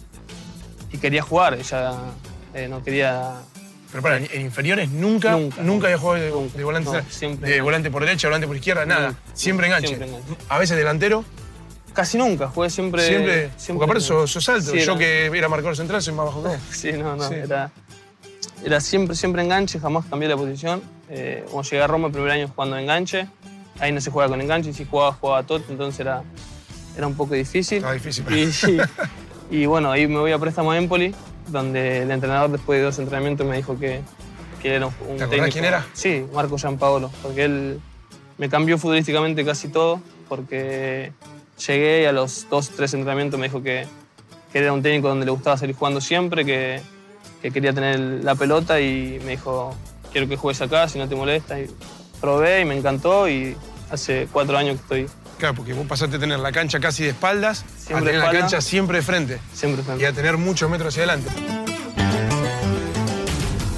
y 0.93 0.99
quería 1.01 1.23
jugar, 1.23 1.59
ya 1.59 1.95
eh, 2.55 2.69
no 2.69 2.83
quería... 2.83 3.35
Pero 3.91 4.03
para, 4.03 4.17
en 4.19 4.41
inferiores 4.41 4.91
nunca, 4.91 5.33
nunca, 5.33 5.63
Nunca, 5.63 5.87
había 5.87 5.99
jugado 5.99 6.23
de, 6.23 6.31
nunca. 6.31 6.59
de 6.59 6.65
volante, 6.65 6.91
No, 6.93 7.03
siempre 7.09 7.51
de 7.51 7.61
volante 7.61 7.91
por 7.91 8.05
derecha, 8.05 8.29
volante 8.29 8.47
por 8.47 8.57
izquierda, 8.57 8.85
nada. 8.85 9.09
Nunca. 9.09 9.21
Siempre 9.33 9.67
enganche. 9.69 9.89
Siempre 9.89 10.09
enganche. 10.09 10.35
A 10.49 10.59
veces 10.59 10.77
delantero, 10.77 11.25
Casi 11.95 12.19
nunca, 12.19 12.49
jugué 12.49 12.69
siempre... 12.69 13.03
siempre. 13.07 13.51
porque 13.69 13.85
aparte 13.85 14.01
sos, 14.05 14.31
sos 14.31 14.47
alto. 14.51 14.71
Sí, 14.73 14.81
Yo 14.81 14.93
era- 14.93 14.99
que 14.99 15.27
era 15.39 15.49
marcador 15.49 15.77
central 15.77 16.03
soy 16.03 16.13
más 16.13 16.27
bajo 16.27 16.43
que 16.43 16.49
vos. 16.51 16.59
Sí, 16.71 16.93
no, 16.93 17.17
no, 17.17 17.27
Sí. 17.27 17.35
Era, 17.37 17.71
era 18.65 18.81
siempre, 18.81 19.15
siempre 19.17 19.43
enganche, 19.43 19.79
jamás 19.79 20.07
cambié 20.07 20.29
la 20.29 20.37
posición. 20.37 20.83
Eh, 21.09 21.45
cuando 21.51 21.69
llegué 21.69 21.83
a 21.83 21.87
Roma 21.87 22.07
el 22.09 22.13
primer 22.13 22.31
año 22.33 22.49
jugando 22.49 22.77
enganche, 22.79 23.29
ahí 23.79 23.93
no 23.93 24.01
se 24.01 24.11
juega 24.11 24.29
con 24.29 24.41
enganche, 24.41 24.71
y 24.71 24.73
si 24.73 24.85
jugaba, 24.85 25.13
jugaba 25.13 25.43
todo, 25.45 25.63
entonces 25.69 26.01
era, 26.01 26.23
era 26.97 27.07
un 27.07 27.15
poco 27.15 27.35
difícil. 27.35 27.79
Estaba 27.79 27.95
difícil. 27.95 28.25
Y, 29.49 29.59
y 29.59 29.67
bueno, 29.67 29.93
ahí 29.93 30.09
me 30.09 30.19
voy 30.19 30.33
a 30.33 30.39
préstamo 30.39 30.73
a 30.73 30.79
Empoli, 30.79 31.15
donde 31.49 32.03
el 32.03 32.11
entrenador 32.11 32.51
después 32.51 32.81
de 32.81 32.85
dos 32.85 32.99
entrenamientos 32.99 33.47
me 33.47 33.57
dijo 33.57 33.79
que, 33.79 34.01
que 34.61 34.75
era 34.75 34.87
un, 34.87 34.95
un 35.09 35.17
¿Te 35.19 35.27
técnico. 35.29 35.53
quién 35.53 35.65
era? 35.65 35.87
Sí, 35.93 36.25
Marco 36.35 36.59
Giampaolo, 36.59 37.11
porque 37.23 37.45
él 37.45 37.81
me 38.39 38.49
cambió 38.49 38.77
futbolísticamente 38.77 39.45
casi 39.45 39.69
todo, 39.69 40.01
porque 40.29 41.13
llegué 41.65 42.03
y 42.03 42.05
a 42.07 42.13
los 42.13 42.49
dos, 42.51 42.71
tres 42.71 42.93
entrenamientos 42.95 43.39
me 43.39 43.47
dijo 43.47 43.63
que, 43.63 43.87
que 44.53 44.59
era 44.59 44.73
un 44.73 44.83
técnico 44.83 45.09
donde 45.09 45.25
le 45.27 45.31
gustaba 45.31 45.57
salir 45.57 45.77
jugando 45.77 46.01
siempre, 46.01 46.45
que, 46.45 46.81
que 47.43 47.51
quería 47.51 47.73
tener 47.73 47.99
la 48.25 48.35
pelota 48.35 48.81
y 48.81 49.21
me 49.25 49.33
dijo, 49.33 49.77
quiero 50.13 50.29
que 50.29 50.37
juegues 50.37 50.61
acá, 50.63 50.89
si 50.89 50.99
no 50.99 51.09
te 51.09 51.15
molesta. 51.15 51.59
Y 51.61 51.71
probé 52.21 52.63
y 52.63 52.65
me 52.65 52.77
encantó 52.77 53.29
y 53.29 53.57
hace 53.91 54.27
cuatro 54.33 54.57
años 54.59 54.77
que 54.77 54.83
estoy 55.05 55.17
Claro, 55.39 55.55
porque 55.55 55.75
vos 55.75 55.87
pasaste 55.87 56.17
a 56.17 56.19
tener 56.19 56.39
la 56.39 56.51
cancha 56.51 56.81
casi 56.81 57.03
de 57.05 57.11
espaldas, 57.11 57.65
a 57.95 57.99
tener 57.99 58.15
la 58.17 58.31
cancha 58.31 58.63
siempre 58.63 58.99
de 58.99 59.03
frente 59.03 59.39
siempre 59.53 59.83
y 59.83 59.85
frente. 59.85 60.07
a 60.07 60.13
tener 60.15 60.39
muchos 60.39 60.71
metros 60.71 60.95
hacia 60.95 61.03
adelante. 61.05 61.31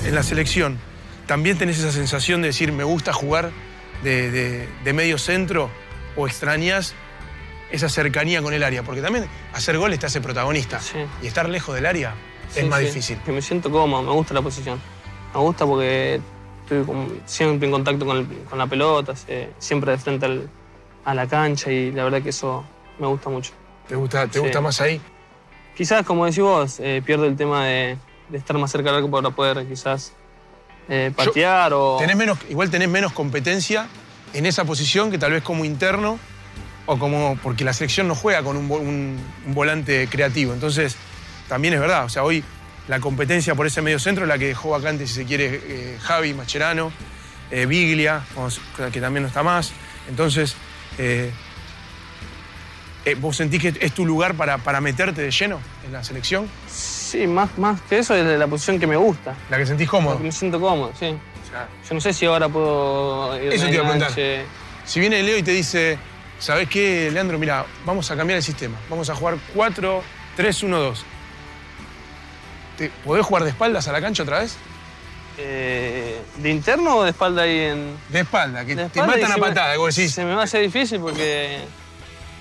En 0.05 0.15
la 0.15 0.23
selección, 0.23 0.79
¿también 1.27 1.59
tenés 1.59 1.79
esa 1.79 1.93
sensación 1.93 2.41
de 2.43 2.49
decir, 2.49 2.73
me 2.73 2.85
gusta 2.85 3.13
jugar 3.13 3.51
de, 4.03 4.31
de- 4.31 4.69
de 4.85 4.93
medio 4.93 5.19
centro 5.19 5.69
o 6.17 6.27
extrañas 6.27 6.95
esa 7.71 7.89
cercanía 7.89 8.41
con 8.41 8.55
el 8.55 8.63
área? 8.63 8.83
Porque 8.85 9.03
también 9.03 9.27
hacer 9.53 9.77
goles 9.79 9.99
te 9.99 10.07
hace 10.07 10.21
protagonista. 10.21 10.81
Sí. 10.81 10.99
Y 11.23 11.27
estar 11.27 11.49
lejos 11.49 11.75
del 11.75 11.87
área 11.87 12.15
es 12.55 12.67
más 12.67 12.79
sí. 12.81 12.85
difícil. 12.87 13.19
Que 13.25 13.33
me 13.33 13.43
siento 13.43 13.71
cómodo, 13.71 14.03
me 14.03 14.13
gusta 14.13 14.35
la 14.35 14.43
posición. 14.43 14.81
Me 15.35 15.41
gusta 15.41 15.67
porque 15.67 16.21
estoy 16.63 16.85
siempre 17.27 17.67
en 17.67 17.73
contacto 17.73 18.05
con, 18.07 18.17
el- 18.19 18.45
con 18.49 18.59
la 18.59 18.67
pelota, 18.67 19.15
siempre 19.59 19.93
de 19.93 19.99
frente 19.99 20.27
al- 20.27 20.49
a 21.05 21.15
la 21.15 21.27
cancha 21.27 21.71
y 21.71 21.93
la 21.93 22.05
verdad 22.05 22.23
que 22.23 22.31
eso 22.31 22.65
me 22.99 23.07
gusta 23.07 23.31
mucho. 23.31 23.53
¿Te 23.89 23.95
gusta, 23.97 24.27
te 24.27 24.35
Sí. 24.35 24.39
gusta 24.41 24.61
más 24.61 24.81
ahí? 24.81 25.01
Quizás, 25.77 26.05
como 26.05 26.25
decís 26.27 26.41
vos, 26.43 26.81
eh, 26.81 27.03
pierdo 27.05 27.25
el 27.25 27.37
tema 27.37 27.65
de, 27.65 27.97
de 28.29 28.39
estar 28.39 28.57
más 28.59 28.71
cerca 28.71 28.91
del 28.91 28.97
arco 29.05 29.11
para 29.11 29.31
poder 29.31 29.67
quizás 29.67 30.13
eh, 30.89 31.13
patear 31.15 31.73
o... 31.73 31.97
Tenés 31.99 32.17
menos, 32.17 32.39
igual 32.51 32.71
tenés 32.71 32.89
menos 32.89 33.13
competencia 33.13 33.87
en 34.35 34.45
esa 34.47 34.65
posición 34.65 35.11
que 35.11 35.19
tal 35.19 35.33
vez 35.33 35.43
como 35.43 35.65
interno 35.65 36.19
o 36.87 36.99
como. 36.99 37.39
porque 37.43 37.65
la 37.65 37.73
selección 37.73 38.09
no 38.09 38.15
juega 38.15 38.43
con 38.43 38.57
un- 38.57 38.71
un 38.71 39.55
volante 39.55 40.09
creativo. 40.11 40.53
Entonces, 40.55 40.97
también 41.49 41.75
es 41.75 41.81
verdad. 41.81 42.05
O 42.05 42.09
sea, 42.09 42.23
hoy 42.25 42.45
la 42.89 43.01
competencia 43.01 43.55
por 43.55 43.67
ese 43.67 43.83
medio 43.83 43.99
centro 43.99 44.25
es 44.25 44.29
la 44.29 44.39
que 44.39 44.49
dejó 44.49 44.71
vacante, 44.71 45.07
si 45.07 45.15
se 45.15 45.25
quiere, 45.25 45.61
eh, 45.65 45.99
Javi, 46.01 46.35
Mascherano, 46.35 46.93
eh, 47.51 47.67
Biglia, 47.67 48.23
que 48.93 49.01
también 49.01 49.23
no 49.23 49.29
está 49.29 49.43
más. 49.43 49.73
Entonces, 50.09 50.55
eh, 50.99 51.31
eh, 53.05 53.15
¿vos 53.19 53.37
sentís 53.37 53.61
que 53.61 53.75
es 53.81 53.93
tu 53.93 54.05
lugar 54.07 54.35
para, 54.35 54.59
para 54.59 54.81
meterte 54.81 55.23
de 55.23 55.31
lleno 55.31 55.61
en 55.87 55.93
la 55.93 56.03
selección? 56.05 56.49
Sí, 56.69 57.27
más, 57.27 57.57
más 57.59 57.81
que 57.83 57.99
eso 57.99 58.15
es 58.15 58.39
la 58.39 58.47
posición 58.47 58.79
que 58.79 58.87
me 58.87 58.97
gusta, 58.97 59.35
La 59.51 59.57
que 59.57 59.67
sentís 59.67 59.87
la 59.87 59.91
cómodo. 59.91 60.19
que 60.19 60.25
me 60.25 60.33
siento 60.33 60.61
cómodo, 60.61 60.93
sí. 60.99 61.07
O 61.07 61.51
sea, 61.51 61.69
Yo 61.89 61.95
no 61.95 62.01
sé 62.01 62.13
si 62.13 62.27
ahora 62.27 62.49
puedo 62.49 63.35
Eso 63.37 63.67
te 63.67 63.73
iba 63.73 63.85
a 63.85 63.91
preguntar. 63.91 64.13
Si 64.85 65.01
viene 65.01 65.23
Leo 65.23 65.39
y 65.39 65.43
te 65.43 65.53
dice, 65.53 65.99
¿sabes 66.39 66.69
qué, 66.69 67.11
Leandro? 67.11 67.39
Mira, 67.39 67.65
vamos 67.85 68.11
a 68.11 68.17
cambiar 68.17 68.39
el 68.39 68.43
sistema. 68.43 68.77
Vamos 68.89 69.09
a 69.11 69.15
jugar 69.15 69.37
4, 69.55 70.03
3, 70.37 70.63
1, 70.63 70.79
2. 70.79 71.05
¿Te- 72.79 72.91
¿Podés 73.05 73.27
jugar 73.27 73.43
de 73.45 73.51
espaldas 73.51 73.87
a 73.89 73.93
la 73.93 74.01
cancha 74.01 74.23
otra 74.23 74.39
vez? 74.41 74.57
Eh, 75.37 76.19
¿De 76.39 76.51
interno 76.51 76.97
o 76.97 77.05
de 77.05 77.11
espalda 77.11 77.43
ahí 77.43 77.59
en...? 77.59 77.97
De 78.09 78.21
espalda, 78.21 78.65
que 78.65 78.75
de 78.75 78.89
te 78.89 79.01
espalda 79.01 79.17
matan 79.17 79.33
a 79.33 79.37
me- 79.37 79.41
patada, 79.43 79.73
que 79.73 79.79
vos 79.79 79.95
decís. 79.95 80.13
Se 80.15 80.25
me 80.25 80.35
va 80.35 80.41
a 80.43 80.45
hacer 80.45 80.63
difícil 80.63 81.01
porque 81.01 81.59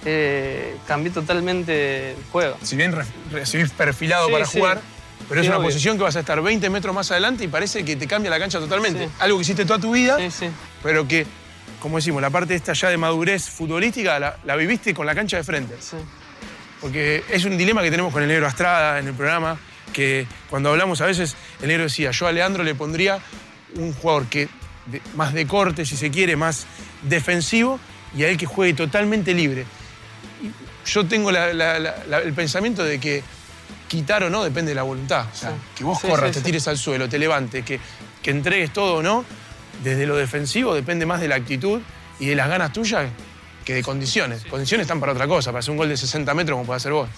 eh, 0.06 0.78
cambié 0.88 1.12
totalmente 1.12 2.12
el 2.12 2.18
juego. 2.32 2.58
Si 2.64 2.76
bien 2.76 2.92
re- 2.94 3.06
recibís 3.32 3.70
perfilado 3.72 4.28
Sí, 4.28 4.32
para 4.34 4.46
sí. 4.46 4.58
jugar, 4.60 4.82
pero 5.30 5.42
Sí, 5.42 5.46
es 5.46 5.50
una 5.50 5.58
obvio. 5.60 5.68
posición 5.70 5.98
que 5.98 6.04
vas 6.04 6.16
a 6.16 6.22
estar 6.22 6.42
20 6.42 6.70
metros 6.70 6.96
más 6.96 7.12
adelante 7.12 7.44
y 7.44 7.48
parece 7.48 7.84
que 7.84 7.96
te 7.96 8.08
cambia 8.08 8.32
la 8.32 8.40
cancha 8.40 8.60
totalmente. 8.60 9.10
Algo 9.20 9.38
que 9.38 9.42
hiciste 9.44 9.66
toda 9.66 9.80
tu 9.80 9.92
vida, 9.92 10.18
Sí, 10.18 10.32
sí. 10.32 10.48
pero 10.82 11.08
que, 11.08 11.26
como 11.80 11.98
decimos, 11.98 12.22
la 12.22 12.30
parte 12.30 12.56
esta 12.56 12.74
ya 12.74 12.90
de 12.90 12.98
madurez 12.98 13.50
futbolística 13.50 14.20
la, 14.20 14.38
la 14.46 14.56
viviste 14.56 14.94
con 14.94 15.06
la 15.06 15.14
cancha 15.16 15.38
de 15.38 15.44
frente. 15.44 15.76
sí. 15.80 15.98
Porque 16.80 17.24
es 17.30 17.44
un 17.44 17.58
dilema 17.58 17.82
que 17.82 17.90
tenemos 17.90 18.14
con 18.14 18.22
el 18.22 18.28
negro 18.28 18.46
Astrada 18.46 19.00
en 19.00 19.08
el 19.08 19.14
programa, 19.16 19.58
que 19.98 20.28
cuando 20.48 20.70
hablamos 20.70 21.02
a 21.02 21.08
veces, 21.08 21.36
el 21.60 21.70
negro 21.70 21.86
decía, 21.86 22.12
yo 22.12 22.28
a 22.28 22.32
Leandro 22.32 22.64
le 22.64 22.76
pondría 22.76 23.18
un 23.74 23.94
jugador 23.94 24.28
que 24.28 24.48
de- 24.86 25.02
más 25.16 25.34
de 25.34 25.48
corte, 25.48 25.88
si 25.88 25.98
se 25.98 26.12
quiere, 26.12 26.36
más 26.36 26.68
defensivo, 27.02 27.80
y 28.16 28.24
a 28.24 28.30
él 28.30 28.38
que 28.38 28.46
juegue 28.46 28.76
totalmente 28.76 29.34
libre. 29.34 29.66
Y 30.44 30.52
yo 30.88 31.08
tengo 31.08 31.32
la- 31.32 31.52
la- 31.52 31.80
la- 31.80 31.96
la- 32.08 32.20
el 32.20 32.32
pensamiento 32.34 32.84
de 32.84 33.00
que 33.00 33.24
quitar 33.88 34.24
o 34.24 34.30
no 34.30 34.44
depende 34.44 34.70
de 34.70 34.76
la 34.76 34.84
voluntad. 34.84 35.26
O 35.34 35.36
sea, 35.36 35.50
Sí. 35.50 35.56
que 35.78 35.84
vos 35.84 35.98
Sí, 36.00 36.08
corras, 36.08 36.30
sí, 36.30 36.42
te 36.42 36.46
tires 36.46 36.68
al 36.68 36.78
suelo, 36.78 37.10
te 37.10 37.18
levantes, 37.18 37.66
que, 37.66 37.80
que 38.22 38.30
entregues 38.30 38.72
todo 38.72 38.98
o 38.98 39.02
no, 39.02 39.26
desde 39.84 40.06
lo 40.06 40.16
defensivo 40.16 40.76
depende 40.76 41.08
más 41.08 41.20
de 41.22 41.28
la 41.28 41.36
actitud 41.38 41.82
y 42.20 42.28
de 42.28 42.36
las 42.36 42.50
ganas 42.50 42.72
tuyas 42.72 43.10
que 43.66 43.74
de 43.74 43.82
condiciones. 43.82 44.46
Condiciones 44.46 44.86
están 44.86 45.00
para 45.00 45.14
otra 45.14 45.28
cosa, 45.28 45.50
para 45.52 45.60
hacer 45.62 45.72
un 45.72 45.78
gol 45.78 45.90
de 45.90 45.98
60 45.98 46.36
metros 46.36 46.56
como 46.56 46.68
puede 46.68 46.78
hacer 46.78 46.92
vos. 46.92 47.10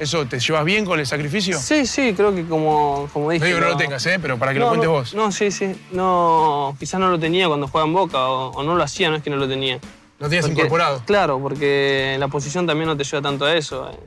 ¿Eso 0.00 0.26
te 0.26 0.40
llevas 0.40 0.64
bien 0.64 0.84
con 0.84 0.98
el 0.98 1.06
sacrificio? 1.06 1.56
Sí, 1.58 1.86
sí, 1.86 2.14
creo 2.14 2.34
que 2.34 2.44
como, 2.46 3.08
como 3.12 3.30
dije. 3.30 3.40
No 3.40 3.46
digo 3.46 3.58
que 3.60 3.64
no 3.64 3.70
lo 3.72 3.76
tengas, 3.76 4.04
¿eh? 4.06 4.18
Pero 4.20 4.38
para 4.38 4.52
que 4.52 4.58
no, 4.58 4.64
lo 4.64 4.68
cuentes 4.70 4.88
no, 4.88 4.92
vos. 4.92 5.14
No, 5.14 5.30
sí, 5.32 5.50
sí. 5.52 5.72
No, 5.92 6.76
quizás 6.80 6.98
no 6.98 7.08
lo 7.10 7.18
tenía 7.18 7.46
cuando 7.46 7.68
jugaba 7.68 7.86
en 7.86 7.94
Boca 7.94 8.18
o, 8.28 8.50
o 8.50 8.62
no 8.64 8.74
lo 8.74 8.82
hacía, 8.82 9.08
no 9.10 9.16
es 9.16 9.22
que 9.22 9.30
no 9.30 9.36
lo 9.36 9.48
tenía. 9.48 9.78
Lo 10.18 10.28
Porque- 10.28 10.36
incorporado. 10.48 11.02
Claro, 11.06 11.38
porque 11.40 12.16
la 12.18 12.28
posición 12.28 12.66
también 12.66 12.88
no 12.88 12.96
te 12.96 13.04
lleva 13.04 13.22
tanto 13.22 13.44
a 13.44 13.54
eso. 13.54 13.88
eh. 13.90 13.98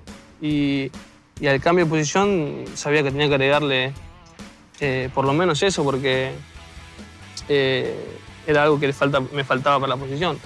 Y, 0.46 0.92
y 1.44 1.48
al 1.48 1.60
cambio 1.62 1.86
de 1.86 1.90
posición 1.90 2.66
sabía 2.76 3.02
que 3.04 3.12
tenía 3.12 3.28
que 3.30 3.36
agregarle 3.36 3.94
eh, 4.82 5.10
por 5.14 5.26
lo 5.26 5.34
menos 5.34 5.64
eso, 5.64 5.84
porque 5.86 6.32
eh, 7.50 7.96
era 8.46 8.64
algo 8.64 8.80
que 8.80 8.88
le 8.88 8.94
falta, 8.94 9.20
me 9.20 9.44
faltaba 9.44 9.80
para 9.80 9.96
la 9.96 9.98
posición. 9.98 10.38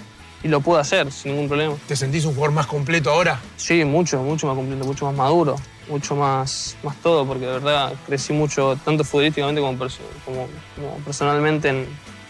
Y 0.44 0.48
lo 0.48 0.60
puedo 0.62 0.80
hacer 0.80 1.12
sin 1.12 1.32
ningún 1.34 1.48
problema. 1.48 1.76
¿Te 1.88 1.96
sentís 1.96 2.26
un 2.26 2.34
jugador 2.34 2.54
más 2.56 2.66
completo 2.68 3.12
ahora? 3.12 3.40
Sí, 3.58 3.86
mucho, 3.86 4.24
mucho 4.24 4.48
más 4.48 4.56
completo, 4.56 4.84
mucho 4.86 5.06
más 5.06 5.16
maduro, 5.16 5.56
mucho 5.88 6.16
más, 6.16 6.76
más 6.84 6.96
todo, 6.98 7.28
porque 7.28 7.46
de 7.46 7.52
verdad 7.54 7.94
crecí 8.08 8.34
mucho, 8.34 8.76
tanto 8.84 9.04
futbolísticamente 9.04 9.62
como, 9.62 9.78
perso- 9.78 10.00
como, 10.26 10.48
como 10.76 10.96
personalmente 11.06 11.70
en, 11.70 11.86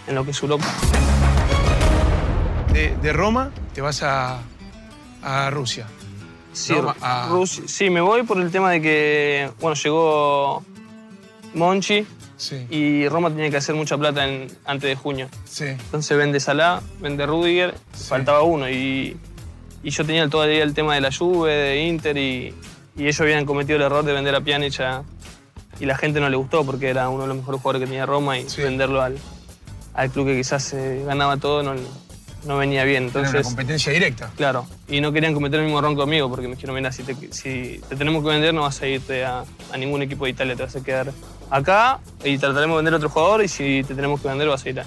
en 0.07 0.15
lo 0.15 0.25
que 0.25 0.31
es 0.31 0.41
Europa. 0.41 0.65
De, 2.73 2.95
de 2.97 3.13
Roma 3.13 3.51
te 3.73 3.81
vas 3.81 4.01
a, 4.03 4.39
a 5.21 5.49
Rusia. 5.49 5.87
Sí, 6.53 6.73
Roma, 6.73 6.95
a- 7.01 7.29
Rusia- 7.29 7.63
sí, 7.67 7.89
me 7.89 8.01
voy 8.01 8.23
por 8.23 8.39
el 8.41 8.51
tema 8.51 8.71
de 8.71 8.81
que, 8.81 9.49
bueno, 9.61 9.75
llegó 9.75 10.63
Monchi 11.53 12.05
Sí. 12.41 12.65
y 12.71 13.07
Roma 13.07 13.29
tenía 13.29 13.51
que 13.51 13.57
hacer 13.57 13.75
mucha 13.75 13.97
plata 13.99 14.27
en- 14.27 14.47
antes 14.65 14.89
de 14.89 14.95
junio. 14.95 15.29
Sí. 15.45 15.65
Entonces 15.65 16.17
vende 16.17 16.39
Salah, 16.39 16.81
vende 16.99 17.25
Rudiger, 17.27 17.75
Sí. 17.93 18.05
faltaba 18.09 18.41
uno. 18.41 18.67
Y, 18.67 19.15
y 19.83 19.89
yo 19.91 20.03
tenía 20.05 20.27
todavía 20.27 20.63
el 20.63 20.73
tema 20.73 20.95
de 20.95 21.01
la 21.01 21.11
Juve, 21.15 21.51
de 21.53 21.85
Inter, 21.85 22.17
y, 22.17 22.55
y 22.97 23.03
ellos 23.03 23.21
habían 23.21 23.45
cometido 23.45 23.75
el 23.77 23.83
error 23.83 24.03
de 24.03 24.13
vender 24.13 24.33
a 24.33 24.41
Pjanic 24.41 24.79
a- 24.79 25.03
y 25.79 25.85
la 25.85 25.95
gente 25.97 26.19
no 26.19 26.29
le 26.29 26.35
gustó 26.37 26.65
porque 26.65 26.89
era 26.89 27.09
uno 27.09 27.21
de 27.23 27.27
los 27.27 27.37
mejores 27.37 27.61
jugadores 27.61 27.81
que 27.81 27.91
tenía 27.91 28.05
Roma 28.07 28.39
y 28.39 28.45
venderlo 28.57 29.01
al, 29.03 29.17
al 29.93 30.09
club 30.09 30.25
que 30.27 30.35
quizás 30.37 30.73
eh, 30.73 31.03
ganaba 31.05 31.37
todo 31.37 31.61
no, 31.63 31.73
no 32.45 32.57
venía 32.57 32.83
bien. 32.83 33.03
Era 33.09 33.19
una 33.19 33.27
Entonces, 33.27 33.47
competencia 33.47 33.91
directa. 33.93 34.31
claro, 34.35 34.65
y 34.87 35.01
no 35.01 35.11
querían 35.11 35.33
cometer 35.33 35.59
el 35.59 35.65
mismo 35.65 35.79
error 35.79 35.95
conmigo 35.95 36.29
porque 36.29 36.47
me 36.47 36.55
dijeron, 36.55 36.75
mira, 36.75 36.91
si 36.91 37.03
te, 37.03 37.15
si 37.33 37.81
te 37.87 37.95
tenemos 37.95 38.23
que 38.23 38.29
vender 38.29 38.53
no 38.53 38.61
vas 38.61 38.81
a 38.81 38.87
irte 38.87 39.23
a, 39.25 39.43
a 39.71 39.77
ningún 39.77 40.01
equipo 40.01 40.25
de 40.25 40.31
Italia, 40.31 40.55
te 40.55 40.63
vas 40.63 40.75
a 40.75 40.83
quedar 40.83 41.11
acá 41.49 41.99
y 42.23 42.37
trataremos 42.37 42.75
de 42.75 42.77
vender 42.77 42.93
a 42.93 42.97
otro 42.97 43.09
jugador 43.09 43.43
y 43.43 43.47
si 43.47 43.83
te 43.87 43.93
tenemos 43.95 44.21
que 44.21 44.27
vender 44.27 44.47
vas 44.47 44.65
a 44.65 44.69
ir 44.69 44.79
a, 44.79 44.85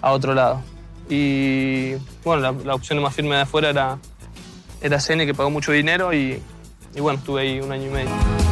a 0.00 0.12
otro 0.12 0.34
lado. 0.34 0.62
Y 1.08 1.94
bueno, 2.24 2.40
la, 2.42 2.52
la 2.52 2.74
opción 2.74 3.00
más 3.02 3.14
firme 3.14 3.36
de 3.36 3.42
afuera 3.42 3.70
era, 3.70 3.98
era 4.80 4.98
que 4.98 5.34
pagó 5.34 5.50
mucho 5.50 5.72
dinero 5.72 6.12
y, 6.12 6.40
y 6.94 7.00
bueno, 7.00 7.18
estuve 7.18 7.42
ahí 7.42 7.60
un 7.60 7.70
año 7.72 7.86
y 7.86 7.90
medio. 7.90 8.43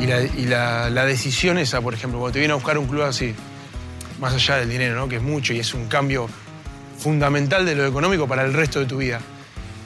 Y, 0.00 0.06
la, 0.46 1.04
decisión 1.04 1.58
esa, 1.58 1.80
por 1.82 1.92
ejemplo, 1.94 2.18
cuando 2.18 2.32
te 2.32 2.38
viene 2.38 2.52
a 2.52 2.54
buscar 2.54 2.78
un 2.78 2.86
club 2.86 3.02
así, 3.02 3.34
más 4.18 4.32
allá 4.34 4.56
del 4.56 4.70
dinero, 4.70 4.94
¿no? 4.96 5.08
que 5.08 5.16
es 5.16 5.22
mucho 5.22 5.52
y 5.52 5.58
es 5.58 5.74
un 5.74 5.86
cambio 5.88 6.26
fundamental 6.98 7.66
de 7.66 7.74
lo 7.74 7.86
económico 7.86 8.26
para 8.26 8.44
el 8.44 8.52
resto 8.54 8.80
de 8.80 8.86
tu 8.86 8.96
vida. 8.98 9.20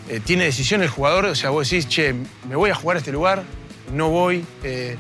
Eh, 0.09 0.21
¿Tiene 0.25 0.45
decisión 0.45 0.83
el 0.83 0.89
jugador? 0.89 1.25
O 1.27 1.35
sea, 1.35 1.51
vos 1.51 1.69
decís, 1.69 1.89
che, 1.89 2.15
me 2.49 2.55
voy 2.57 2.71
a 2.71 2.75
jugar 2.75 2.97
a 2.97 2.99
este 3.01 3.11
lugar, 3.11 3.43
no 3.93 4.09
voy, 4.11 4.45
eh, 4.63 4.97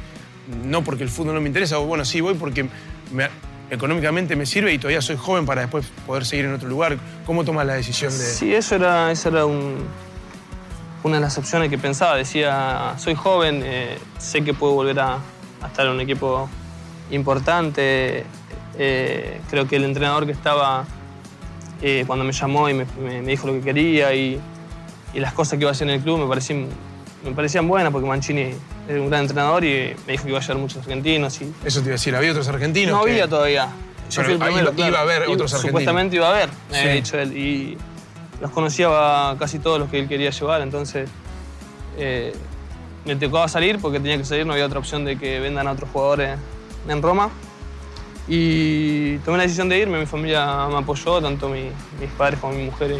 no 0.64 0.83
porque 0.83 1.04
el 1.04 1.11
fútbol 1.11 1.35
no 1.35 1.40
me 1.40 1.49
interesa, 1.49 1.78
o 1.78 1.87
bueno, 1.87 2.04
sí 2.04 2.21
voy 2.21 2.35
porque 2.35 2.64
me- 3.12 3.28
económicamente 3.71 4.35
me 4.37 4.47
sirve 4.47 4.73
y 4.73 4.78
todavía 4.78 5.00
soy 5.02 5.16
joven 5.16 5.47
para 5.47 5.62
después 5.62 5.87
poder 6.06 6.25
seguir 6.25 6.47
en 6.47 6.54
otro 6.54 6.68
lugar. 6.68 6.97
¿Cómo 7.26 7.44
tomas 7.44 7.66
la 7.66 7.75
decisión 7.75 8.11
de...? 8.12 8.18
Sí, 8.25 8.52
eso 8.54 8.75
era, 8.76 9.11
eso 9.12 9.28
era 9.28 9.47
un- 9.47 9.85
una 11.05 11.17
de 11.17 11.21
las 11.21 11.39
opciones 11.39 11.71
que 11.71 11.79
pensaba. 11.79 12.17
Decía, 12.17 12.95
soy 12.99 13.15
joven, 13.15 13.63
eh, 13.65 13.99
sé 14.19 14.43
que 14.43 14.53
puedo 14.55 14.73
volver 14.73 14.99
a, 15.01 15.15
a 15.63 15.67
estar 15.67 15.87
en 15.87 15.93
un 15.93 16.01
equipo 16.01 16.49
importante. 17.11 18.25
Eh, 18.79 19.41
creo 19.51 19.69
que 19.69 19.77
el 19.77 19.85
entrenador 19.85 20.27
que 20.27 20.33
estaba 20.33 20.85
eh, 21.83 22.05
cuando 22.07 22.25
me 22.25 22.33
llamó 22.33 22.69
y 22.69 22.75
me, 22.75 22.87
me- 23.01 23.23
me 23.23 23.31
dijo 23.31 23.47
lo 23.47 23.53
que 23.55 23.61
quería 23.61 24.13
y, 24.15 24.41
y 25.13 25.21
las 25.21 25.33
cosas 25.33 25.53
que 25.59 25.63
iba 25.63 25.71
a 25.71 25.73
hacer 25.73 25.89
en 25.89 25.95
el 25.95 26.01
club 26.01 26.19
me 26.19 26.27
parecían, 26.27 26.67
me 27.25 27.31
parecían 27.33 27.69
buenas 27.69 27.93
porque 27.93 28.07
Mancini 28.09 28.55
era 28.89 29.01
un 29.01 29.09
gran 29.09 29.23
entrenador 29.23 29.65
y 29.65 29.95
me 30.07 30.13
dijo 30.13 30.25
que 30.25 30.31
iba 30.31 30.39
a 30.39 30.43
llevar 30.43 30.59
muchos 30.59 30.79
argentinos. 30.79 31.41
Y, 31.41 31.53
Eso 31.65 31.81
te 31.81 31.87
iba 31.87 31.93
a 31.95 31.99
decir, 31.99 32.17
¿había 32.17 32.31
otros 32.31 32.49
argentinos? 32.49 32.97
no 32.99 33.05
que- 33.05 33.13
había 33.13 33.29
todavía. 33.29 33.69
Yo 34.11 34.23
fui 34.23 34.35
el 34.35 34.43
ahí 34.43 34.49
primero, 34.53 34.73
iba- 34.77 34.89
iba 34.89 34.99
a 34.99 35.03
haber 35.03 35.23
otros 35.23 35.53
argentinos. 35.55 35.61
Supuestamente 35.63 36.17
iba 36.17 36.27
a 36.27 36.31
haber, 36.31 36.49
me 36.71 36.79
había 36.79 36.91
Sí. 36.93 36.97
dicho 36.97 37.19
él. 37.19 37.37
Y 37.37 37.79
los 38.41 38.50
conocía 38.50 38.88
a 39.31 39.37
casi 39.38 39.59
todos 39.59 39.79
los 39.79 39.88
que 39.91 40.00
él 40.00 40.09
quería 40.09 40.31
llevar, 40.31 40.61
entonces 40.62 41.09
eh, 41.97 42.35
me 43.05 43.17
tocaba 43.17 43.49
salir 43.49 43.79
porque 43.81 44.00
tenía 44.00 44.17
que 44.19 44.25
salir, 44.25 44.47
no 44.47 44.53
había 44.53 44.67
otra 44.67 44.79
opción 44.79 45.05
de 45.05 45.19
que 45.19 45.41
vendan 45.41 45.67
a 45.69 45.73
otros 45.73 45.88
jugadores 45.93 46.38
en 46.88 47.03
Roma. 47.03 47.31
Y 48.26 49.19
tomé 49.19 49.37
la 49.37 49.43
decisión 49.43 49.69
de 49.69 49.79
irme, 49.79 49.99
mi 50.00 50.07
familia 50.07 50.67
me 50.71 50.79
apoyó, 50.79 51.21
tanto 51.21 51.49
mi- 51.49 51.71
mis 52.00 52.11
padres 52.17 52.41
como 52.41 52.55
mi 52.55 52.64
mujer 52.64 52.93
y 52.93 52.99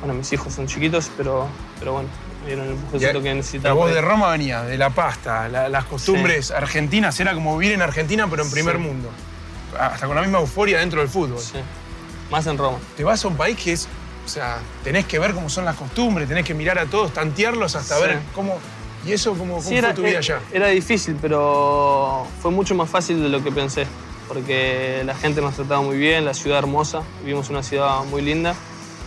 bueno, 0.00 0.14
mis 0.14 0.32
hijos 0.32 0.52
son 0.52 0.66
chiquitos, 0.66 1.10
pero, 1.16 1.46
pero 1.78 1.92
bueno, 1.92 2.08
me 2.42 2.46
dieron 2.48 2.66
el 2.66 2.72
empujoncito 2.72 3.22
que 3.22 3.34
necesitaba. 3.34 3.74
vos 3.74 3.84
para 3.90 3.94
de. 3.96 4.00
Roma 4.02 4.30
venía, 4.32 4.62
de 4.62 4.76
la 4.76 4.90
pasta, 4.90 5.48
la- 5.48 5.68
las 5.68 5.84
costumbres 5.84 6.50
argentinas, 6.50 7.18
era 7.20 7.34
como 7.34 7.56
vivir 7.56 7.74
en 7.74 7.82
Argentina 7.82 8.26
pero 8.28 8.42
en 8.42 8.50
primer 8.50 8.76
Sí. 8.76 8.82
mundo. 8.82 9.08
Hasta 9.78 10.06
con 10.06 10.16
la 10.16 10.22
misma 10.22 10.38
euforia 10.40 10.78
dentro 10.80 11.00
del 11.00 11.08
fútbol. 11.08 11.38
Sí, 11.38 11.58
más 12.30 12.46
en 12.48 12.58
Roma. 12.58 12.78
Te 12.96 13.04
vas 13.04 13.24
a 13.24 13.28
un 13.28 13.36
país 13.36 13.56
que 13.56 13.72
es, 13.74 13.86
o 14.28 14.30
sea, 14.30 14.58
tenés 14.84 15.06
que 15.06 15.18
ver 15.18 15.32
cómo 15.32 15.48
son 15.48 15.64
las 15.64 15.74
costumbres, 15.74 16.28
tenés 16.28 16.44
que 16.44 16.52
mirar 16.52 16.78
a 16.78 16.84
todos, 16.84 17.12
tantearlos 17.14 17.74
hasta 17.74 17.96
Sí. 17.96 18.02
ver 18.02 18.18
cómo... 18.34 18.58
¿Y 19.06 19.12
eso 19.12 19.30
cómo, 19.30 19.54
cómo 19.54 19.62
Sí, 19.62 19.68
fue 19.70 19.78
era, 19.78 19.94
tu 19.94 20.02
vida 20.02 20.10
era- 20.10 20.18
allá? 20.18 20.40
era 20.52 20.66
difícil, 20.66 21.16
pero 21.20 22.26
fue 22.42 22.50
mucho 22.50 22.74
más 22.74 22.90
fácil 22.90 23.22
de 23.22 23.28
lo 23.30 23.42
que 23.42 23.50
pensé, 23.50 23.86
porque 24.26 25.02
la 25.06 25.14
gente 25.14 25.40
nos 25.40 25.54
trataba 25.54 25.80
muy 25.80 25.96
bien, 25.96 26.26
la 26.26 26.34
ciudad 26.34 26.58
hermosa, 26.58 27.00
vivimos 27.22 27.48
una 27.48 27.62
ciudad 27.62 28.04
muy 28.04 28.20
linda, 28.20 28.54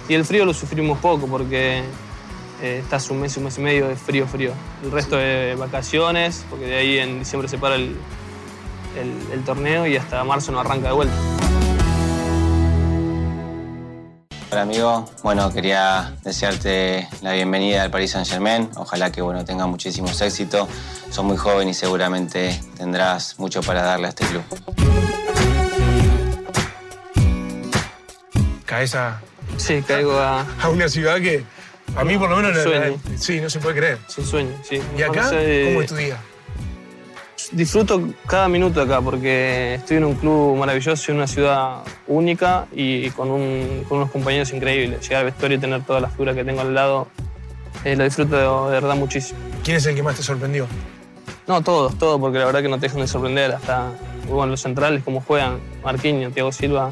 y 0.10 0.16
el 0.16 0.26
frío 0.26 0.44
lo 0.46 0.54
sufrimos 0.56 0.98
poco, 0.98 1.28
porque 1.28 1.84
eh, 2.64 2.80
estás 2.84 3.10
un 3.12 3.20
mes, 3.22 3.38
un 3.38 3.44
mes 3.44 3.58
y 3.60 3.62
medio 3.62 3.88
de 3.90 3.96
frío, 3.96 4.26
frío. 4.28 4.54
El 4.84 4.92
resto 4.92 5.18
de 5.18 5.56
vacaciones, 5.56 6.46
porque 6.50 6.66
de 6.66 6.78
ahí 6.78 6.98
en 6.98 7.20
diciembre 7.20 7.48
se 7.48 7.58
para 7.60 7.76
el, 7.76 7.96
el- 9.00 9.34
el 9.34 9.44
torneo 9.44 9.86
y 9.86 9.98
hasta 9.98 10.24
marzo 10.24 10.52
no 10.52 10.60
arranca 10.62 10.88
de 10.88 10.94
vuelta. 10.94 11.14
Hola 14.52 14.64
amigo, 14.64 15.10
bueno 15.24 15.52
quería 15.54 16.14
desearte 16.24 17.08
la 17.22 17.34
bienvenida 17.34 17.84
al 17.84 17.92
Paris 17.92 18.12
Saint 18.12 18.28
Germain, 18.28 18.70
ojalá 18.76 19.12
que 19.12 19.22
bueno 19.22 19.46
tengas 19.46 19.68
muchísimos 19.68 20.20
éxitos, 20.22 20.68
sos 21.10 21.24
muy 21.24 21.38
joven 21.38 21.70
y 21.70 21.74
seguramente 21.74 22.60
tendrás 22.78 23.40
mucho 23.40 23.62
para 23.62 23.82
darle 23.82 24.08
a 24.08 24.10
este 24.10 24.26
club. 24.26 24.44
Caes 28.66 28.96
a, 28.96 29.22
Sí, 29.58 29.82
caigo 29.86 30.18
a... 30.20 30.46
a 30.62 30.70
una 30.70 30.90
ciudad 30.90 31.16
que 31.22 31.44
a 31.96 32.04
mí 32.04 32.18
por 32.18 32.30
lo 32.30 32.38
menos... 32.38 32.56
la- 32.56 32.64
Sueño. 32.64 33.00
la- 33.10 33.18
sí, 33.18 33.40
no 33.42 33.50
se 33.50 33.60
puede 33.60 33.76
creer. 33.76 34.00
Es 34.08 34.18
un 34.18 34.26
sueño, 34.26 34.56
sí. 34.68 34.82
¿Y 34.98 35.02
acá? 35.02 35.24
No 35.24 35.30
sé, 35.30 35.64
¿Cómo 35.70 35.82
es 35.82 35.88
tu 35.88 35.96
día? 35.96 36.18
Disfruto 37.52 38.02
cada 38.28 38.48
minuto 38.48 38.82
acá 38.82 39.02
porque 39.02 39.76
estoy 39.76 39.98
en 39.98 40.06
un 40.06 40.16
club 40.16 40.56
maravilloso, 40.58 41.12
en 41.12 41.18
una 41.18 41.28
ciudad 41.28 41.80
única 42.08 42.68
y 42.72 43.10
con, 43.12 43.30
un- 43.30 43.84
con 43.90 43.98
unos 43.98 44.12
compañeros 44.12 44.54
increíbles. 44.54 45.02
Llegar 45.02 45.20
al 45.20 45.26
vestuario 45.26 45.58
y 45.58 45.62
tener 45.62 45.84
toda 45.84 46.00
la 46.00 46.10
figura 46.10 46.34
que 46.34 46.46
tengo 46.46 46.62
al 46.62 46.74
lado, 46.74 47.08
eh, 47.84 47.96
lo 47.98 48.06
disfruto 48.06 48.36
de, 48.38 48.74
de 48.74 48.80
verdad 48.80 48.96
muchísimo. 48.96 49.38
¿Quién 49.66 49.78
es 49.78 49.86
el 49.86 49.96
que 49.96 50.04
más 50.04 50.16
te 50.16 50.24
sorprendió? 50.24 50.66
No, 51.46 51.62
todos, 51.62 51.98
todos, 51.98 52.22
porque 52.22 52.40
la 52.40 52.46
verdad 52.46 52.62
que 52.62 52.70
no 52.70 52.78
te 52.78 52.86
dejan 52.86 53.02
de 53.02 53.08
sorprender. 53.08 53.52
Hasta 53.52 53.92
bueno, 54.30 54.52
los 54.52 54.62
centrales, 54.62 55.04
como 55.04 55.20
juegan, 55.20 55.60
Marquinhos, 55.84 56.34
Thiago 56.34 56.54
Silva, 56.54 56.92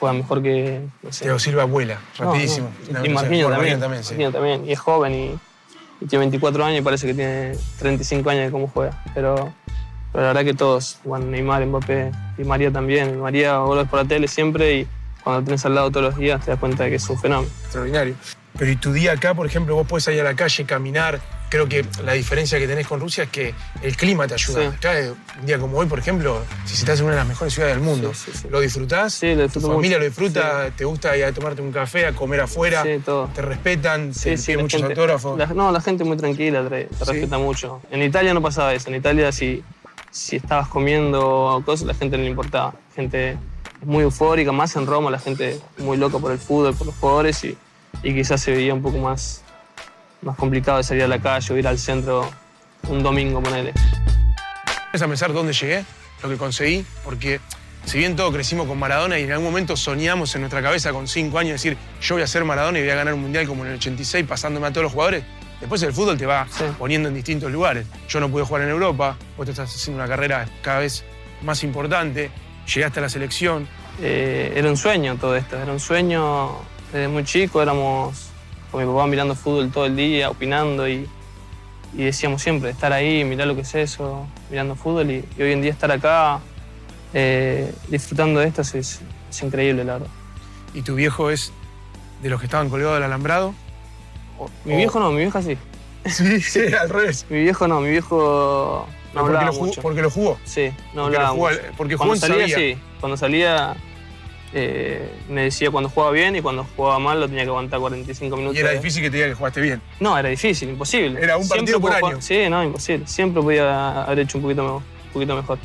juegan 0.00 0.18
mejor 0.18 0.42
que. 0.42 0.80
No 1.02 1.12
sé. 1.12 1.24
Thiago 1.24 1.38
Silva 1.38 1.64
vuela, 1.64 1.98
No, 2.18 2.26
rapidísimo. 2.26 2.70
no. 2.90 3.00
Una 3.00 3.06
Y. 3.06 3.10
Marquinhos 3.10 3.50
también. 3.50 3.80
también, 3.80 4.02
sí. 4.02 4.10
Marquinhos 4.14 4.32
también. 4.32 4.64
Y 4.66 4.72
es 4.72 4.78
joven 4.78 5.14
y 5.14 5.38
tiene 6.08 6.24
24 6.24 6.64
años 6.64 6.80
y 6.80 6.82
parece 6.82 7.06
que 7.06 7.14
tiene 7.14 7.56
35 7.78 8.30
años 8.30 8.44
de 8.46 8.50
cómo 8.50 8.68
juega. 8.68 9.02
Pero, 9.14 9.52
pero 10.12 10.22
la 10.22 10.28
verdad 10.28 10.44
que 10.44 10.54
todos, 10.54 10.98
bueno, 11.04 11.26
Neymar, 11.26 11.64
Mbappé 11.66 12.12
y 12.38 12.44
María 12.44 12.70
también. 12.70 13.20
María 13.20 13.58
vos 13.58 13.76
lo 13.76 13.82
ves 13.82 13.90
por 13.90 14.00
la 14.00 14.08
tele 14.08 14.28
siempre 14.28 14.80
y 14.80 14.88
cuando 15.22 15.40
lo 15.40 15.44
tenés 15.46 15.64
al 15.64 15.74
lado 15.74 15.90
todos 15.90 16.06
los 16.06 16.16
días 16.16 16.44
te 16.44 16.50
das 16.50 16.60
cuenta 16.60 16.84
de 16.84 16.90
que 16.90 16.96
es 16.96 17.08
un 17.08 17.18
fenómeno. 17.18 17.50
Extraordinario. 17.64 18.14
Pero 18.56 18.70
y 18.70 18.76
tu 18.76 18.92
día 18.92 19.12
acá, 19.12 19.34
por 19.34 19.46
ejemplo, 19.46 19.74
vos 19.74 19.86
puedes 19.86 20.04
salir 20.04 20.20
a 20.20 20.24
la 20.24 20.34
calle, 20.34 20.64
caminar. 20.64 21.20
Creo 21.50 21.68
que 21.68 21.84
la 22.04 22.14
diferencia 22.14 22.58
que 22.58 22.66
tenés 22.66 22.86
con 22.86 22.98
Rusia 22.98 23.24
es 23.24 23.30
que 23.30 23.54
el 23.82 23.96
clima 23.96 24.26
te 24.26 24.34
ayuda. 24.34 24.60
Sí. 24.70 24.76
Acá, 24.76 24.92
un 25.40 25.46
día 25.46 25.58
como 25.58 25.78
hoy, 25.78 25.86
por 25.86 26.00
ejemplo, 26.00 26.42
si 26.64 26.74
estás 26.74 26.98
en 26.98 27.04
una 27.04 27.14
de 27.14 27.20
las 27.20 27.28
mejores 27.28 27.54
ciudades 27.54 27.76
del 27.76 27.84
mundo, 27.84 28.12
Sí, 28.12 28.32
sí. 28.34 28.48
¿lo 28.50 28.58
disfrutás? 28.60 29.14
Sí, 29.14 29.34
lo 29.36 29.48
¿Tu 29.48 29.60
familia 29.60 29.90
mucho. 29.90 29.98
lo 30.00 30.04
disfruta? 30.06 30.70
¿Te 30.76 30.84
gusta 30.84 31.16
ir 31.16 31.24
a 31.26 31.32
tomarte 31.32 31.62
un 31.62 31.70
café, 31.70 32.06
a 32.06 32.12
comer 32.12 32.40
afuera? 32.40 32.82
Sí, 32.82 33.00
todo. 33.04 33.28
¿Te 33.34 33.42
respetan? 33.42 34.10
¿Te 34.12 34.36
piden 34.36 34.60
muchos 34.62 34.80
gente- 34.80 34.94
autógrafos? 34.94 35.38
la- 35.38 35.46
no, 35.46 35.70
la 35.70 35.80
gente 35.80 36.02
muy 36.02 36.16
tranquila, 36.16 36.68
te, 36.68 36.88
respeta 36.98 37.38
mucho. 37.38 37.80
En 37.92 38.02
Italia 38.02 38.34
no 38.34 38.42
pasaba 38.42 38.74
eso. 38.74 38.88
En 38.88 38.96
Italia, 38.96 39.30
si, 39.30 39.62
si 40.10 40.36
estabas 40.36 40.66
comiendo 40.68 41.62
cosas, 41.64 41.86
la 41.86 41.94
gente 41.94 42.16
no 42.16 42.24
le 42.24 42.30
importaba. 42.30 42.74
Gente 42.96 43.36
muy 43.84 44.02
eufórica, 44.02 44.50
más 44.50 44.74
en 44.74 44.86
Roma, 44.86 45.08
la 45.10 45.20
gente 45.20 45.60
muy 45.78 45.98
loca 45.98 46.18
por 46.18 46.32
el 46.32 46.38
fútbol, 46.38 46.74
por 46.74 46.86
los 46.88 46.96
jugadores 46.96 47.44
y, 47.44 47.56
y 48.02 48.12
quizás 48.14 48.40
se 48.40 48.50
veía 48.50 48.74
un 48.74 48.82
poco 48.82 48.98
más, 48.98 49.42
más 50.24 50.36
complicado 50.36 50.78
de 50.78 50.84
salir 50.84 51.04
a 51.04 51.08
la 51.08 51.18
calle 51.20 51.52
o 51.54 51.56
ir 51.56 51.66
al 51.68 51.78
centro 51.78 52.28
un 52.88 53.02
domingo, 53.02 53.42
ponele. 53.42 53.72
Es 54.92 55.02
a 55.02 55.08
pensar 55.08 55.32
dónde 55.32 55.52
llegué, 55.52 55.84
lo 56.22 56.28
que 56.28 56.36
conseguí, 56.36 56.84
porque 57.04 57.40
si 57.84 57.98
bien 57.98 58.16
todos 58.16 58.32
crecimos 58.32 58.66
con 58.66 58.78
Maradona 58.78 59.18
y 59.18 59.24
en 59.24 59.32
algún 59.32 59.46
momento 59.46 59.76
soñamos 59.76 60.34
en 60.34 60.42
nuestra 60.42 60.62
cabeza 60.62 60.92
con 60.92 61.06
cinco 61.06 61.38
años 61.38 61.52
decir 61.52 61.76
yo 62.00 62.14
voy 62.14 62.22
a 62.22 62.26
ser 62.26 62.44
Maradona 62.44 62.78
y 62.78 62.82
voy 62.82 62.90
a 62.90 62.94
ganar 62.94 63.12
un 63.14 63.20
mundial 63.20 63.46
como 63.46 63.64
en 63.64 63.70
el 63.72 63.76
86 63.76 64.24
pasándome 64.26 64.66
a 64.66 64.70
todos 64.70 64.84
los 64.84 64.92
jugadores, 64.92 65.24
después 65.60 65.82
el 65.82 65.92
fútbol 65.92 66.16
te 66.16 66.26
va 66.26 66.46
Sí. 66.50 66.64
poniendo 66.78 67.08
en 67.08 67.14
distintos 67.14 67.50
lugares. 67.52 67.86
Yo 68.08 68.20
no 68.20 68.28
pude 68.30 68.44
jugar 68.44 68.62
en 68.62 68.70
Europa, 68.70 69.16
vos 69.36 69.44
te 69.46 69.52
estás 69.52 69.74
haciendo 69.74 70.02
una 70.02 70.08
carrera 70.08 70.46
cada 70.62 70.80
vez 70.80 71.04
más 71.42 71.62
importante, 71.64 72.30
llegaste 72.72 73.00
a 73.00 73.02
la 73.02 73.08
selección. 73.08 73.68
Eh, 74.00 74.52
era 74.56 74.68
un 74.70 74.76
sueño 74.76 75.16
todo 75.16 75.36
esto, 75.36 75.56
era 75.60 75.70
un 75.70 75.80
sueño 75.80 76.52
desde 76.92 77.08
muy 77.08 77.24
chico, 77.24 77.60
éramos 77.62 78.30
con 78.74 78.84
mi 78.84 78.92
papá 78.92 79.06
mirando 79.06 79.36
fútbol 79.36 79.70
todo 79.70 79.86
el 79.86 79.94
día, 79.94 80.28
opinando 80.30 80.88
y, 80.88 81.08
y 81.96 82.02
decíamos 82.02 82.42
siempre, 82.42 82.70
estar 82.70 82.92
ahí, 82.92 83.22
mirar 83.24 83.46
lo 83.46 83.54
que 83.54 83.60
es 83.60 83.72
eso, 83.76 84.26
mirando 84.50 84.74
fútbol 84.74 85.08
y, 85.12 85.24
y 85.38 85.42
hoy 85.42 85.52
en 85.52 85.62
día 85.62 85.70
estar 85.70 85.92
acá 85.92 86.40
eh, 87.12 87.72
disfrutando 87.86 88.40
de 88.40 88.48
esto 88.48 88.62
es, 88.62 88.74
es 88.74 89.42
increíble, 89.42 89.84
la 89.84 89.92
verdad. 89.94 90.08
Y 90.74 90.82
tu 90.82 90.96
viejo 90.96 91.30
es 91.30 91.52
de 92.20 92.30
los 92.30 92.40
que 92.40 92.46
estaban 92.46 92.68
colgados 92.68 92.94
del 92.96 93.04
alambrado. 93.04 93.54
Mi 94.64 94.74
O- 94.74 94.76
viejo 94.76 94.98
no, 94.98 95.12
mi 95.12 95.18
vieja 95.18 95.40
sí. 95.40 95.56
Sí, 96.06 96.40
sí, 96.40 96.60
al 96.74 96.90
revés. 96.90 97.26
Mi 97.30 97.42
viejo 97.42 97.68
no, 97.68 97.80
mi 97.80 97.90
viejo 97.90 98.86
no 99.14 99.20
porque, 99.20 99.26
hablaba 99.36 99.46
lo 99.46 99.52
jugó, 99.52 99.66
mucho. 99.66 99.82
porque 99.82 100.02
lo 100.02 100.10
jugó. 100.10 100.36
Sí, 100.44 100.72
no 100.94 101.02
Porque, 101.02 101.16
hablaba 101.16 101.28
jugó, 101.34 101.48
mucho. 101.50 101.60
porque 101.76 101.94
jugó 101.94 102.08
Cuando 102.08 102.26
salía, 102.26 102.48
sabía. 102.48 102.56
sí. 102.56 102.78
Cuando 102.98 103.16
salía, 103.16 103.76
eh, 104.56 105.10
me 105.28 105.42
decía 105.42 105.70
cuando 105.70 105.90
jugaba 105.90 106.12
bien 106.12 106.36
y 106.36 106.40
cuando 106.40 106.64
jugaba 106.76 106.98
mal 107.00 107.18
lo 107.20 107.26
tenía 107.28 107.42
que 107.42 107.48
aguantar 107.50 107.80
45 107.80 108.36
minutos. 108.36 108.56
Y 108.56 108.60
era 108.60 108.70
difícil 108.70 109.02
que 109.02 109.10
te 109.10 109.16
diga 109.16 109.28
que 109.28 109.34
jugaste 109.34 109.60
bien. 109.60 109.82
No, 110.00 110.16
era 110.16 110.28
difícil, 110.28 110.68
imposible. 110.70 111.20
Era 111.22 111.36
un 111.36 111.48
partido 111.48 111.80
por 111.80 111.92
año. 111.92 112.00
jugar- 112.06 112.22
Sí, 112.22 112.48
no, 112.48 112.62
imposible. 112.62 113.06
Siempre 113.06 113.42
podía 113.42 114.02
haber 114.04 114.20
hecho 114.20 114.38
un 114.38 114.42
poquito, 114.44 114.62
me- 114.62 114.70
un 114.72 115.12
poquito 115.12 115.36
mejor. 115.36 115.58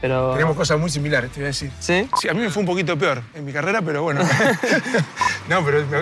Pero. 0.00 0.32
Tenemos 0.32 0.56
cosas 0.56 0.80
muy 0.80 0.90
similares, 0.90 1.30
te 1.30 1.40
voy 1.40 1.44
a 1.44 1.46
decir. 1.48 1.70
¿Sí? 1.78 2.08
Sí, 2.20 2.28
a 2.28 2.34
mí 2.34 2.40
me 2.40 2.50
fue 2.50 2.60
un 2.60 2.66
poquito 2.66 2.98
peor 2.98 3.22
en 3.34 3.44
mi 3.44 3.52
carrera, 3.52 3.80
pero 3.82 4.02
bueno. 4.02 4.20
no, 5.48 5.64
pero 5.64 5.86
me, 5.86 5.98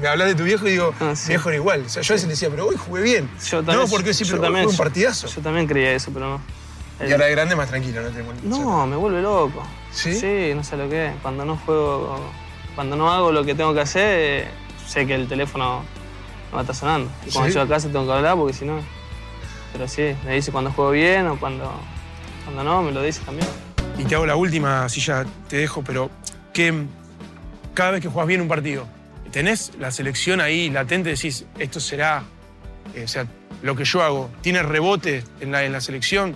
me 0.00 0.08
hablas 0.08 0.28
de 0.28 0.34
tu 0.34 0.44
viejo 0.44 0.66
y 0.66 0.72
digo, 0.72 0.94
Ah, 1.00 1.14
sí. 1.14 1.28
viejo 1.28 1.48
era 1.50 1.56
igual. 1.56 1.82
O 1.84 1.88
sea, 1.88 2.02
yo 2.02 2.12
a 2.12 2.14
veces 2.14 2.28
le 2.28 2.32
decía, 2.34 2.48
pero 2.48 2.66
hoy 2.68 2.76
jugué 2.76 3.02
bien. 3.02 3.28
Yo 3.50 3.58
también. 3.58 3.78
no, 3.80 3.88
porque 3.88 4.14
sí, 4.14 4.24
yo 4.24 4.40
también, 4.40 4.64
fue 4.64 4.72
un 4.72 4.78
partidazo. 4.78 5.26
Yo 5.26 5.40
también 5.42 5.66
creía 5.66 5.92
eso, 5.92 6.10
pero 6.14 6.28
no. 6.30 6.40
Y 7.06 7.12
ahora 7.12 7.26
de 7.26 7.32
grande 7.32 7.56
más 7.56 7.68
tranquilo, 7.68 8.02
no 8.02 8.10
te 8.10 8.22
molesta. 8.22 8.48
No, 8.48 8.86
me 8.86 8.96
vuelve 8.96 9.22
loco. 9.22 9.62
¿Sí? 9.90 10.14
Sí, 10.14 10.52
no 10.54 10.62
sé 10.62 10.76
lo 10.76 10.88
que 10.88 11.08
es. 11.08 11.12
Cuando 11.22 11.44
no 11.44 11.56
juego, 11.56 12.18
cuando 12.74 12.96
no 12.96 13.12
hago 13.12 13.32
lo 13.32 13.44
que 13.44 13.54
tengo 13.54 13.74
que 13.74 13.80
hacer, 13.80 14.48
sé 14.86 15.06
que 15.06 15.14
el 15.14 15.28
teléfono 15.28 15.82
no 16.50 16.54
va 16.54 16.58
a 16.58 16.62
estar 16.62 16.76
sonando. 16.76 17.10
Y 17.26 17.30
cuando 17.30 17.48
¿Sí? 17.48 17.54
llego 17.54 17.64
a 17.64 17.68
casa 17.68 17.88
tengo 17.88 18.06
que 18.06 18.12
hablar 18.12 18.36
porque 18.36 18.52
si 18.52 18.64
no. 18.64 18.80
Pero 19.72 19.88
sí, 19.88 20.14
me 20.24 20.34
dice 20.34 20.52
cuando 20.52 20.70
juego 20.70 20.90
bien 20.90 21.26
o 21.26 21.38
cuando, 21.38 21.72
cuando 22.44 22.62
no, 22.62 22.82
me 22.82 22.92
lo 22.92 23.02
dice 23.02 23.22
también. 23.24 23.48
Y 23.98 24.04
te 24.04 24.14
hago 24.14 24.26
la 24.26 24.36
última, 24.36 24.84
así 24.84 25.00
ya 25.00 25.24
te 25.48 25.56
dejo, 25.56 25.82
pero 25.82 26.10
que 26.52 26.86
cada 27.74 27.92
vez 27.92 28.00
que 28.02 28.08
jugás 28.08 28.26
bien 28.26 28.40
un 28.40 28.48
partido, 28.48 28.86
tenés 29.30 29.72
la 29.78 29.90
selección 29.90 30.40
ahí 30.40 30.70
latente, 30.70 31.10
decís, 31.10 31.46
esto 31.58 31.80
será, 31.80 32.22
eh, 32.94 33.04
o 33.04 33.08
sea, 33.08 33.26
lo 33.62 33.76
que 33.76 33.84
yo 33.84 34.02
hago, 34.02 34.30
tiene 34.42 34.62
rebote 34.62 35.24
en 35.40 35.52
la, 35.52 35.64
en 35.64 35.72
la 35.72 35.80
selección, 35.80 36.34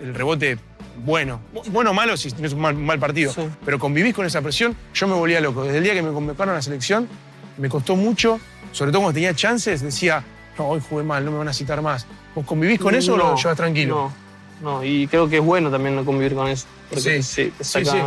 el 0.00 0.14
rebote 0.14 0.58
bueno, 1.04 1.40
Bu- 1.54 1.64
bueno 1.70 1.90
o 1.92 1.94
malo 1.94 2.16
si 2.16 2.28
es 2.28 2.52
un 2.52 2.60
mal, 2.84 2.98
partido, 2.98 3.32
Sí. 3.32 3.42
pero 3.64 3.78
convivís 3.78 4.14
con 4.14 4.26
esa 4.26 4.42
presión, 4.42 4.76
yo 4.94 5.06
me 5.06 5.14
volvía 5.14 5.40
loco. 5.40 5.62
Desde 5.64 5.78
el 5.78 5.84
día 5.84 5.94
que 5.94 6.02
me 6.02 6.12
convocaron 6.12 6.52
a 6.54 6.56
la 6.56 6.62
selección, 6.62 7.08
me 7.56 7.68
costó 7.68 7.94
mucho, 7.94 8.40
sobre 8.72 8.90
todo 8.90 9.02
cuando 9.02 9.14
tenía 9.14 9.32
chances, 9.34 9.80
decía, 9.80 10.24
no, 10.58 10.66
hoy 10.68 10.80
jugué 10.88 11.04
mal, 11.04 11.24
no 11.24 11.30
me 11.30 11.38
van 11.38 11.48
a 11.48 11.52
citar 11.52 11.80
más. 11.82 12.04
¿Vos 12.34 12.44
convivís 12.44 12.80
con 12.80 12.94
eso 12.96 13.14
o 13.14 13.16
lo 13.16 13.36
llevas 13.36 13.56
tranquilo? 13.56 14.12
No, 14.60 14.78
no, 14.78 14.84
y 14.84 15.06
creo 15.06 15.28
que 15.28 15.36
es 15.38 15.44
bueno 15.44 15.70
también 15.70 15.94
no 15.94 16.04
convivir 16.04 16.34
con 16.34 16.48
eso. 16.48 16.66
Porque 16.88 17.00
Sí, 17.02 17.08
te, 17.10 17.22
sí, 17.22 17.52
saca, 17.60 17.90
sí. 17.92 17.98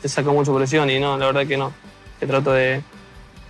te 0.00 0.08
saca 0.08 0.30
mucha 0.30 0.54
presión 0.54 0.88
y 0.88 0.98
no, 0.98 1.18
la 1.18 1.26
verdad 1.26 1.46
que 1.46 1.56
no. 1.58 1.72
Que 2.20 2.26
trato 2.26 2.52
de, 2.52 2.80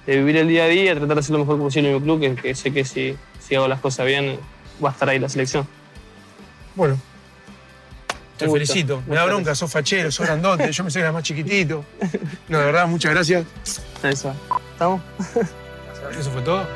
de 0.07 0.17
vivir 0.17 0.37
el 0.39 0.49
día 0.49 0.65
a 0.65 0.69
día, 0.69 0.95
tratar 0.97 1.15
de 1.15 1.21
hacer 1.21 1.33
lo 1.33 1.39
mejor 1.39 1.59
posible 1.59 1.91
en 1.91 1.95
mi 1.97 2.01
club, 2.03 2.19
que, 2.21 2.35
que 2.35 2.55
sé 2.57 2.73
que 2.73 2.85
si, 2.85 3.15
si 3.39 3.55
hago 3.55 3.69
las 3.69 3.79
cosas 3.81 4.05
bien 4.07 4.37
va 4.85 4.89
a 4.89 4.93
estar 4.93 5.09
ahí 5.09 5.21
la 5.21 5.29
selección. 5.29 5.65
Bueno. 6.75 6.97
Te 8.45 8.51
Me 8.51 8.53
felicito. 8.53 9.03
Me 9.07 9.17
da 9.17 9.25
bronca, 9.25 9.55
sos 9.55 9.73
fachero, 9.73 10.11
sos 10.13 10.27
grandote. 10.27 10.71
Yo 10.71 10.85
pensé 10.85 10.99
que 10.99 11.03
eras 11.03 11.15
más 11.15 11.23
chiquitito. 11.23 11.85
No, 12.49 12.59
de 12.59 12.65
verdad, 12.67 12.87
muchas 12.87 13.13
gracias. 13.13 13.45
Eso. 14.03 14.35
¿Estamos? 14.73 15.01
Eso 16.19 16.31
fue 16.31 16.43
todo. 16.43 16.67